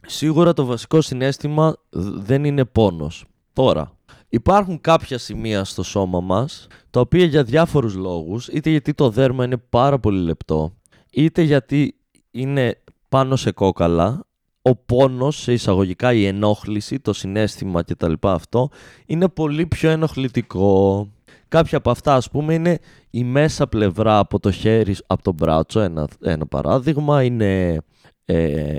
Σίγουρα 0.07 0.53
το 0.53 0.65
βασικό 0.65 1.01
συνέστημα 1.01 1.77
δεν 1.91 2.45
είναι 2.45 2.65
πόνος. 2.65 3.25
Τώρα, 3.53 3.93
υπάρχουν 4.29 4.81
κάποια 4.81 5.19
σημεία 5.19 5.65
στο 5.65 5.83
σώμα 5.83 6.21
μας 6.21 6.67
τα 6.91 7.01
οποία 7.01 7.25
για 7.25 7.43
διάφορους 7.43 7.95
λόγους, 7.95 8.49
είτε 8.49 8.71
γιατί 8.71 8.95
το 8.95 9.11
δέρμα 9.11 9.45
είναι 9.45 9.57
πάρα 9.57 9.99
πολύ 9.99 10.21
λεπτό, 10.21 10.73
είτε 11.11 11.43
γιατί 11.43 11.95
είναι 12.31 12.83
πάνω 13.09 13.37
σε 13.37 13.51
κόκαλα, 13.51 14.27
ο 14.63 14.77
πόνος, 14.77 15.37
σε 15.37 15.53
εισαγωγικά 15.53 16.13
η 16.13 16.27
ενόχληση, 16.27 17.01
το 17.01 17.13
συνέστημα 17.13 17.83
κτλ. 17.83 18.13
αυτό, 18.21 18.69
είναι 19.07 19.29
πολύ 19.29 19.67
πιο 19.67 19.91
ενοχλητικό. 19.91 21.09
Κάποια 21.49 21.79
από 21.79 21.91
αυτά, 21.91 22.15
ας 22.15 22.31
πούμε, 22.31 22.55
είναι 22.55 22.79
η 23.11 23.25
μέσα 23.25 23.67
πλευρά 23.67 24.19
από 24.19 24.41
το 24.41 24.51
χέρι, 24.51 24.97
από 25.07 25.23
το 25.23 25.33
μπράτσο, 25.33 25.81
ένα, 25.81 26.09
ένα 26.21 26.47
παράδειγμα, 26.47 27.23
είναι 27.23 27.81
ε, 28.25 28.79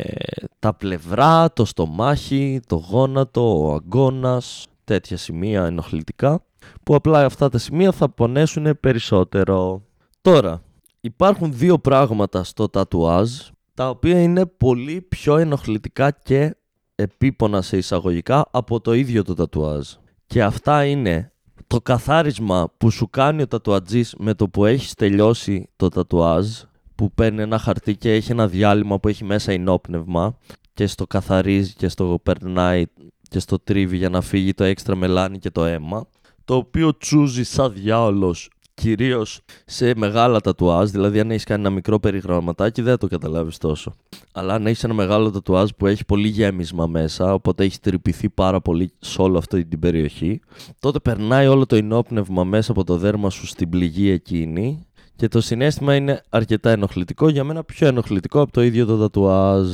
τα 0.60 0.74
πλευρά, 0.74 1.54
το 1.54 1.66
στομάχι, 1.66 2.60
το 2.68 2.76
γόνατο, 2.76 3.68
ο 3.68 3.74
αγκώνας, 3.74 4.66
τέτοια 4.84 5.18
σημεία 5.18 5.66
ενοχλητικά, 5.66 6.44
που 6.84 6.96
απλά 6.96 7.26
αυτά 7.26 7.50
τα 7.50 7.58
σημεία 7.58 7.92
θα 7.92 8.10
πονέσουν 8.10 8.80
περισσότερο. 8.80 9.82
Τώρα, 10.22 10.62
υπάρχουν 11.02 11.54
δύο 11.54 11.80
πράγματα 11.80 12.44
στο 12.44 12.70
τατουάζ, 12.70 13.30
τα 13.74 13.90
οποία 13.90 14.22
είναι 14.22 14.46
πολύ 14.46 15.02
πιο 15.02 15.38
ενοχλητικά 15.38 16.12
και 16.12 16.56
επίπονας 16.96 17.68
σε 17.68 17.78
εισαγωγικά 17.78 18.48
από 18.52 18.82
το 18.82 18.94
ίδιο 18.94 19.24
το 19.24 19.34
τατουάζ. 19.34 19.88
Και 20.26 20.44
αυτά 20.44 20.86
είναι 20.86 21.32
το 21.68 21.82
καθάρισμα 21.82 22.74
που 22.78 22.90
σου 22.90 23.10
κάνει 23.10 23.42
ο 23.42 23.48
τατουατζής 23.48 24.16
με 24.18 24.34
το 24.34 24.50
που 24.50 24.66
έχεις 24.66 24.94
τελειώσει 24.94 25.70
το 25.76 25.90
τατουάζ 25.90 26.48
που 26.96 27.12
παίρνει 27.12 27.42
ένα 27.42 27.58
χαρτί 27.58 27.96
και 27.96 28.14
έχει 28.14 28.32
ένα 28.32 28.48
διάλειμμα 28.48 29.00
που 29.00 29.08
έχει 29.08 29.24
μέσα 29.24 29.52
ενόπνευμα 29.52 30.38
και 30.74 30.88
στο 30.88 31.08
καθαρίζει 31.08 31.74
και 31.74 31.88
στο 31.88 32.20
περνάει 32.24 32.86
και 33.30 33.40
στο 33.40 33.60
τρίβει 33.60 33.98
για 33.98 34.10
να 34.10 34.22
φύγει 34.22 34.54
το 34.54 34.64
έξτρα 34.64 34.96
μελάνι 34.96 35.40
και 35.40 35.50
το 35.50 35.66
αίμα 35.66 36.08
το 36.46 36.56
οποίο 36.56 36.98
τσούζει 36.98 37.44
σαν 37.44 37.74
διάολος 37.74 38.50
κυρίως 38.82 39.42
σε 39.66 39.94
μεγάλα 39.96 40.42
τατουάζ. 40.42 40.90
Δηλαδή, 40.90 41.20
αν 41.20 41.32
έχεις 41.32 41.44
κάνει 41.44 41.62
ένα 41.62 41.70
μικρό 41.70 42.00
περιγραμματάκι, 42.00 42.82
δεν 42.82 42.98
το 42.98 43.08
καταλάβεις 43.08 43.58
τόσο. 43.58 43.94
Αλλά 44.32 44.54
αν 44.54 44.68
έχεις 44.68 44.84
ένα 44.84 44.94
μεγάλο 44.94 45.32
τατουάζ 45.32 45.70
που 45.78 45.88
έχει 45.88 46.06
πολύ 46.06 46.28
γέμισμα 46.28 46.88
μέσα, 46.88 47.34
οπότε 47.34 47.64
έχει 47.64 47.80
τρυπηθεί 47.80 48.30
πάρα 48.30 48.62
πολύ 48.62 48.92
σε 49.00 49.22
όλη 49.22 49.38
αυτή 49.38 49.66
την 49.66 49.80
περιοχή, 49.80 50.40
τότε 50.80 51.00
περνάει 51.00 51.48
όλο 51.48 51.66
το 51.66 51.76
ενόπνευμα 51.76 52.44
μέσα 52.44 52.72
από 52.72 52.84
το 52.84 52.98
δέρμα 52.98 53.30
σου 53.30 53.46
στην 53.46 53.70
πληγή 53.70 54.10
εκείνη 54.10 54.86
και 55.16 55.28
το 55.28 55.42
συνέστημα 55.42 55.96
είναι 55.96 56.22
αρκετά 56.30 56.70
ενοχλητικό. 56.70 57.30
Για 57.30 57.44
μένα 57.44 57.64
πιο 57.64 57.88
ενοχλητικό 57.88 58.42
από 58.42 58.52
το 58.52 58.64
ίδιο 58.64 58.86
το 58.86 58.98
τατουάζ. 58.98 59.68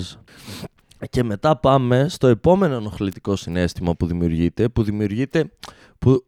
Και 1.09 1.23
μετά 1.23 1.57
πάμε 1.57 2.05
στο 2.09 2.27
επόμενο 2.27 2.75
ενοχλητικό 2.75 3.35
συνέστημα 3.35 3.95
που 3.95 4.05
δημιουργείται, 4.05 4.69
που 4.69 4.83
δημιουργείται, 4.83 5.51
που 5.99 6.25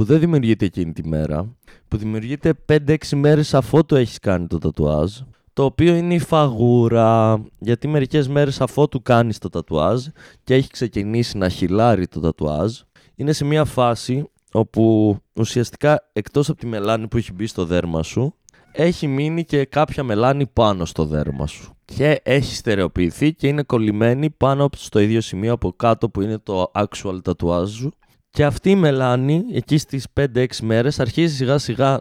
που 0.00 0.06
δεν 0.06 0.20
δημιουργείται 0.20 0.64
εκείνη 0.64 0.92
τη 0.92 1.08
μέρα, 1.08 1.56
που 1.88 1.96
δημιουργείται 1.96 2.54
5-6 2.68 2.96
μέρες 3.14 3.54
αφότου 3.54 3.96
έχεις 3.96 4.18
κάνει 4.18 4.46
το 4.46 4.58
τατουάζ, 4.58 5.12
το 5.52 5.64
οποίο 5.64 5.94
είναι 5.94 6.14
η 6.14 6.18
φαγούρα, 6.18 7.42
γιατί 7.58 7.88
μερικές 7.88 8.28
μέρες 8.28 8.60
αφότου 8.60 9.02
κάνεις 9.02 9.38
το 9.38 9.48
τατουάζ 9.48 10.06
και 10.44 10.54
έχει 10.54 10.70
ξεκινήσει 10.70 11.38
να 11.38 11.48
χυλάρει 11.48 12.06
το 12.06 12.20
τατουάζ, 12.20 12.78
είναι 13.14 13.32
σε 13.32 13.44
μια 13.44 13.64
φάση 13.64 14.30
όπου 14.52 15.16
ουσιαστικά 15.32 16.08
εκτός 16.12 16.48
από 16.48 16.58
τη 16.58 16.66
μελάνη 16.66 17.08
που 17.08 17.16
έχει 17.16 17.32
μπει 17.32 17.46
στο 17.46 17.64
δέρμα 17.64 18.02
σου, 18.02 18.34
έχει 18.72 19.06
μείνει 19.06 19.44
και 19.44 19.64
κάποια 19.64 20.02
μελάνη 20.02 20.46
πάνω 20.46 20.84
στο 20.84 21.04
δέρμα 21.04 21.46
σου. 21.46 21.74
Και 21.84 22.20
έχει 22.22 22.54
στερεοποιηθεί 22.54 23.34
και 23.34 23.48
είναι 23.48 23.62
κολλημένη 23.62 24.30
πάνω 24.30 24.68
στο 24.76 24.98
ίδιο 24.98 25.20
σημείο 25.20 25.52
από 25.52 25.72
κάτω 25.72 26.08
που 26.08 26.20
είναι 26.20 26.38
το 26.38 26.70
actual 26.74 27.18
tattooage 27.24 27.68
σου 27.68 27.92
και 28.30 28.44
αυτή 28.44 28.70
η 28.70 28.76
μελάνη 28.76 29.44
εκεί 29.52 29.78
στις 29.78 30.06
5-6 30.20 30.46
μέρες 30.62 31.00
αρχίζει 31.00 31.34
σιγά 31.34 31.58
σιγά 31.58 32.00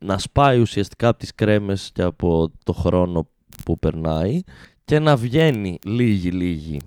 να 0.00 0.18
σπάει 0.18 0.60
ουσιαστικά 0.60 1.08
από 1.08 1.18
τις 1.18 1.34
κρέμες 1.34 1.90
και 1.94 2.02
από 2.02 2.50
το 2.64 2.72
χρόνο 2.72 3.28
που 3.64 3.78
περνάει 3.78 4.40
και 4.84 4.98
να 4.98 5.16
βγαίνει 5.16 5.78
λίγη 5.84 6.30
λίγη. 6.30 6.80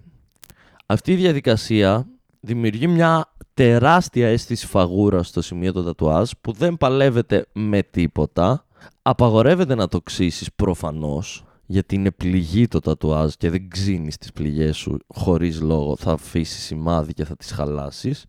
Αυτή 0.86 1.12
η 1.12 1.16
διαδικασία 1.16 2.08
δημιουργεί 2.40 2.88
μια 2.88 3.34
τεράστια 3.54 4.28
αίσθηση 4.28 4.68
φαγούρας 4.68 5.28
στο 5.28 5.42
σημείο 5.42 5.74
του 5.74 5.84
τατουάζ 5.84 6.32
που 6.42 6.52
δεν 6.52 6.78
παλεύεται 6.78 7.46
με 7.54 7.84
τίποτα. 7.84 8.66
Απαγορεύεται 9.02 9.76
να 9.76 9.88
το 9.88 10.02
ξύσεις 10.02 10.54
προφανώς 10.54 11.44
γιατί 11.66 11.96
είναι 11.96 12.12
πληγή 12.12 12.68
το 12.68 12.80
τατουάζ 12.80 13.34
και 13.34 13.50
δεν 13.50 13.70
ξύνεις 13.70 14.18
τις 14.18 14.32
πληγές 14.32 14.78
σου 14.78 14.98
χωρίς 15.08 15.62
λόγο, 15.62 15.96
θα 15.96 16.12
αφήσεις 16.12 16.64
σημάδι 16.64 17.14
και 17.14 17.26
θα 17.26 17.36
τις 17.36 17.52
χαλάσεις. 17.52 18.26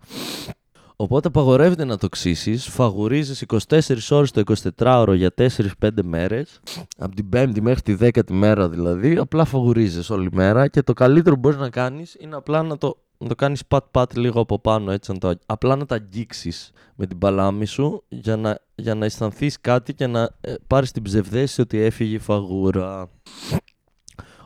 Οπότε 0.96 1.28
απαγορεύεται 1.28 1.84
να 1.84 1.98
το 1.98 2.08
ξύσεις, 2.08 2.66
φαγουρίζεις 2.66 3.44
24 3.68 4.10
ώρες 4.10 4.30
το 4.30 4.42
24ωρο 4.76 5.14
για 5.16 5.34
4-5 5.34 5.88
μέρες, 6.02 6.60
από 6.98 7.14
την 7.14 7.28
5η 7.32 7.60
μέχρι 7.60 7.82
τη 7.82 7.96
10η 8.00 8.30
μέρα 8.30 8.68
δηλαδή, 8.68 9.16
απλά 9.16 9.44
φαγουρίζεις 9.44 10.10
όλη 10.10 10.28
μέρα 10.32 10.68
και 10.68 10.82
το 10.82 10.92
καλύτερο 10.92 11.34
που 11.34 11.40
μπορείς 11.40 11.58
να 11.58 11.70
κάνεις 11.70 12.16
είναι 12.20 12.36
απλά 12.36 12.62
να 12.62 12.78
το 12.78 13.03
να 13.18 13.28
το 13.28 13.34
κάνεις 13.34 13.66
πατ-πατ 13.66 14.16
λίγο 14.16 14.40
από 14.40 14.58
πάνω, 14.58 14.90
έτσι, 14.90 15.12
να 15.12 15.18
το, 15.18 15.34
απλά 15.46 15.76
να 15.76 15.86
τα 15.86 15.94
αγγίξεις 15.94 16.72
με 16.94 17.06
την 17.06 17.18
παλάμη 17.18 17.66
σου 17.66 18.04
για 18.08 18.36
να, 18.36 18.58
για 18.74 18.94
να 18.94 19.04
αισθανθείς 19.04 19.60
κάτι 19.60 19.94
και 19.94 20.06
να 20.06 20.30
ε, 20.40 20.54
πάρεις 20.66 20.92
την 20.92 21.02
ψευδέστηση 21.02 21.60
ότι 21.60 21.78
έφυγε 21.78 22.14
η 22.14 22.18
φαγούρα. 22.18 23.10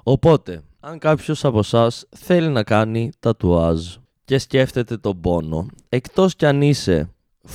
Οπότε, 0.03 0.63
αν 0.81 0.99
κάποιος 0.99 1.45
από 1.45 1.59
εσάς 1.59 2.07
θέλει 2.17 2.49
να 2.49 2.63
κάνει 2.63 3.11
τατουάζ 3.19 3.95
και 4.25 4.39
σκέφτεται 4.39 4.97
τον 4.97 5.21
πόνο, 5.21 5.67
εκτός 5.89 6.37
κι 6.37 6.47
αν 6.47 6.63
είσαι 6.63 7.11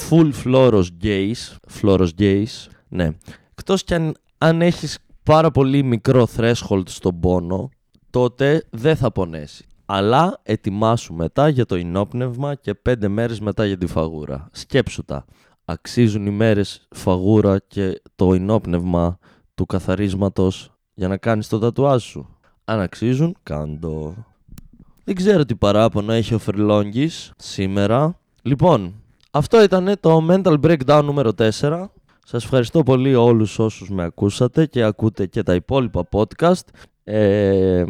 full 0.09 0.29
φλόρος 0.31 0.91
gays, 1.03 1.57
φλόρος 1.67 2.13
gays, 2.17 2.67
ναι, 2.87 3.11
εκτός 3.51 3.83
κι 3.83 3.93
αν, 3.93 4.15
αν 4.37 4.61
έχεις 4.61 4.97
πάρα 5.23 5.51
πολύ 5.51 5.83
μικρό 5.83 6.27
threshold 6.37 6.83
στον 6.85 7.19
πόνο, 7.19 7.69
τότε 8.09 8.63
δεν 8.69 8.95
θα 8.95 9.11
πονέσει. 9.11 9.65
Αλλά 9.85 10.39
ετοιμάσου 10.43 11.13
μετά 11.13 11.49
για 11.49 11.65
το 11.65 11.75
ενόπνευμα 11.75 12.55
και 12.55 12.73
πέντε 12.73 13.07
μέρες 13.07 13.39
μετά 13.39 13.65
για 13.65 13.77
τη 13.77 13.85
φαγούρα. 13.85 14.49
Σκέψου 14.51 15.03
τα. 15.03 15.25
Αξίζουν 15.65 16.25
οι 16.25 16.31
μέρες 16.31 16.87
φαγούρα 16.91 17.59
και 17.67 18.01
το 18.15 18.33
ενόπνευμα 18.33 19.17
του 19.55 19.65
καθαρίσματος 19.65 20.71
για 20.93 21.07
να 21.07 21.17
κάνεις 21.17 21.47
το 21.47 21.59
τατουάζ 21.59 22.03
σου. 22.03 22.27
Αν 22.65 22.79
αξίζουν, 22.79 23.35
κάντο. 23.43 24.15
Δεν 25.03 25.15
ξέρω 25.15 25.45
τι 25.45 25.55
παράπονο 25.55 26.11
έχει 26.11 26.33
ο 26.33 26.39
Φερλόγγης 26.39 27.31
σήμερα. 27.37 28.19
Λοιπόν, 28.41 28.93
αυτό 29.31 29.63
ήταν 29.63 29.95
το 29.99 30.25
Mental 30.29 30.59
Breakdown 30.59 31.01
νούμερο 31.03 31.31
4. 31.37 31.49
Σας 32.25 32.43
ευχαριστώ 32.43 32.83
πολύ 32.83 33.15
όλους 33.15 33.59
όσους 33.59 33.89
με 33.89 34.03
ακούσατε 34.03 34.65
και 34.65 34.83
ακούτε 34.83 35.25
και 35.25 35.43
τα 35.43 35.55
υπόλοιπα 35.55 36.07
podcast. 36.11 36.67
Ε, 37.03 37.83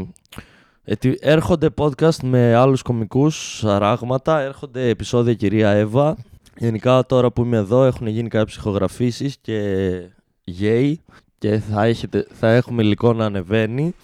έρχονται 1.20 1.70
podcast 1.78 2.18
με 2.24 2.56
άλλους 2.56 2.82
κομικούς 2.82 3.64
αράγματα, 3.64 4.40
έρχονται 4.40 4.88
επεισόδια 4.88 5.34
κυρία 5.34 5.70
Εύα. 5.70 6.16
Γενικά 6.58 7.06
τώρα 7.06 7.32
που 7.32 7.44
είμαι 7.44 7.58
εδώ 7.58 7.84
έχουν 7.84 8.08
γίνει 8.08 8.30
κάποιες 8.30 8.56
ηχογραφήσεις 8.56 9.38
και 9.42 9.90
γέι 10.44 11.02
και 11.38 11.58
θα, 11.58 11.84
έχετε, 11.84 12.28
θα 12.32 12.50
έχουμε 12.50 12.84
υλικό 12.84 13.14
να 13.14 13.26
ανεβαίνει. 13.26 13.96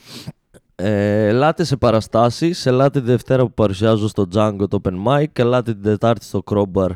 Ε, 0.76 1.28
ελάτε 1.28 1.64
σε 1.64 1.78
παραστάσεις, 1.78 2.66
ελάτε 2.66 3.00
τη 3.00 3.06
Δευτέρα 3.06 3.44
που 3.44 3.54
παρουσιάζω 3.54 4.08
στο 4.08 4.28
Django 4.34 4.70
το 4.70 4.82
Open 4.84 5.08
Mic, 5.08 5.26
ελάτε 5.34 5.74
την 5.74 5.84
Τετάρτη 5.84 6.26
στο 6.26 6.44
Crowbar 6.46 6.90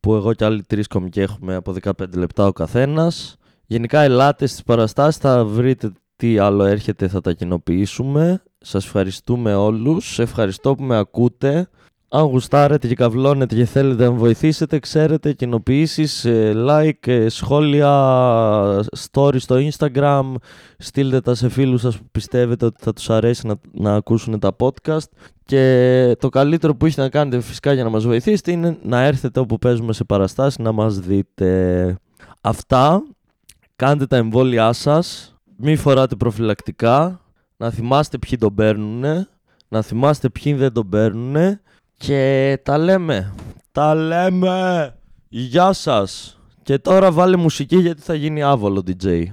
που 0.00 0.14
εγώ 0.14 0.34
και 0.34 0.44
άλλοι 0.44 0.62
τρεις 0.62 0.86
κομικοί 0.86 1.20
έχουμε 1.20 1.54
από 1.54 1.74
15 1.82 1.92
λεπτά 2.14 2.46
ο 2.46 2.52
καθένας. 2.52 3.36
Γενικά 3.66 4.00
ελάτε 4.00 4.46
στις 4.46 4.62
παραστάσεις, 4.62 5.20
θα 5.20 5.44
βρείτε 5.44 5.92
τι 6.20 6.38
άλλο 6.38 6.64
έρχεται, 6.64 7.08
θα 7.08 7.20
τα 7.20 7.32
κοινοποιήσουμε. 7.32 8.42
Σας 8.58 8.84
ευχαριστούμε 8.84 9.54
όλους, 9.54 10.18
ευχαριστώ 10.18 10.74
που 10.74 10.82
με 10.82 10.96
ακούτε. 10.96 11.68
Αν 12.08 12.24
γουστάρετε 12.24 12.88
και 12.88 12.94
καυλώνετε 12.94 13.54
και 13.54 13.64
θέλετε 13.64 14.04
να 14.04 14.10
βοηθήσετε, 14.10 14.78
ξέρετε, 14.78 15.32
κοινοποιήσεις, 15.32 16.24
ε, 16.24 16.52
like, 16.56 17.06
ε, 17.06 17.28
σχόλια, 17.28 17.90
stories 19.10 19.40
στο 19.40 19.56
Instagram, 19.70 20.34
στείλτε 20.78 21.20
τα 21.20 21.34
σε 21.34 21.48
φίλους 21.48 21.80
σας 21.80 21.96
που 21.98 22.04
πιστεύετε 22.12 22.64
ότι 22.64 22.82
θα 22.82 22.92
τους 22.92 23.10
αρέσει 23.10 23.46
να, 23.46 23.54
να 23.72 23.94
ακούσουν 23.94 24.38
τα 24.38 24.56
podcast 24.58 25.08
και 25.44 26.16
το 26.18 26.28
καλύτερο 26.28 26.74
που 26.74 26.86
έχετε 26.86 27.02
να 27.02 27.08
κάνετε 27.08 27.40
φυσικά 27.40 27.72
για 27.72 27.84
να 27.84 27.90
μας 27.90 28.04
βοηθήσετε 28.04 28.52
είναι 28.52 28.78
να 28.82 29.02
έρθετε 29.02 29.40
όπου 29.40 29.58
παίζουμε 29.58 29.92
σε 29.92 30.04
παραστάσεις 30.04 30.58
να 30.58 30.72
μας 30.72 30.98
δείτε. 30.98 31.96
Αυτά, 32.40 33.02
κάντε 33.76 34.06
τα 34.06 34.16
εμβόλια 34.16 34.72
σας, 34.72 35.29
μη 35.62 35.76
φοράτε 35.76 36.16
προφυλακτικά, 36.16 37.20
να 37.56 37.70
θυμάστε 37.70 38.18
ποιοι 38.18 38.38
τον 38.38 38.54
παίρνουν, 38.54 39.28
να 39.68 39.82
θυμάστε 39.82 40.28
ποιοι 40.28 40.54
δεν 40.54 40.72
τον 40.72 40.88
παίρνουν 40.88 41.60
και 41.96 42.58
τα 42.62 42.78
λέμε. 42.78 43.34
Τα 43.72 43.94
λέμε. 43.94 44.94
Γεια 45.28 45.72
σας. 45.72 46.40
Και 46.62 46.78
τώρα 46.78 47.12
βάλε 47.12 47.36
μουσική 47.36 47.76
γιατί 47.76 48.02
θα 48.02 48.14
γίνει 48.14 48.42
άβολο 48.42 48.82
DJ. 48.86 49.24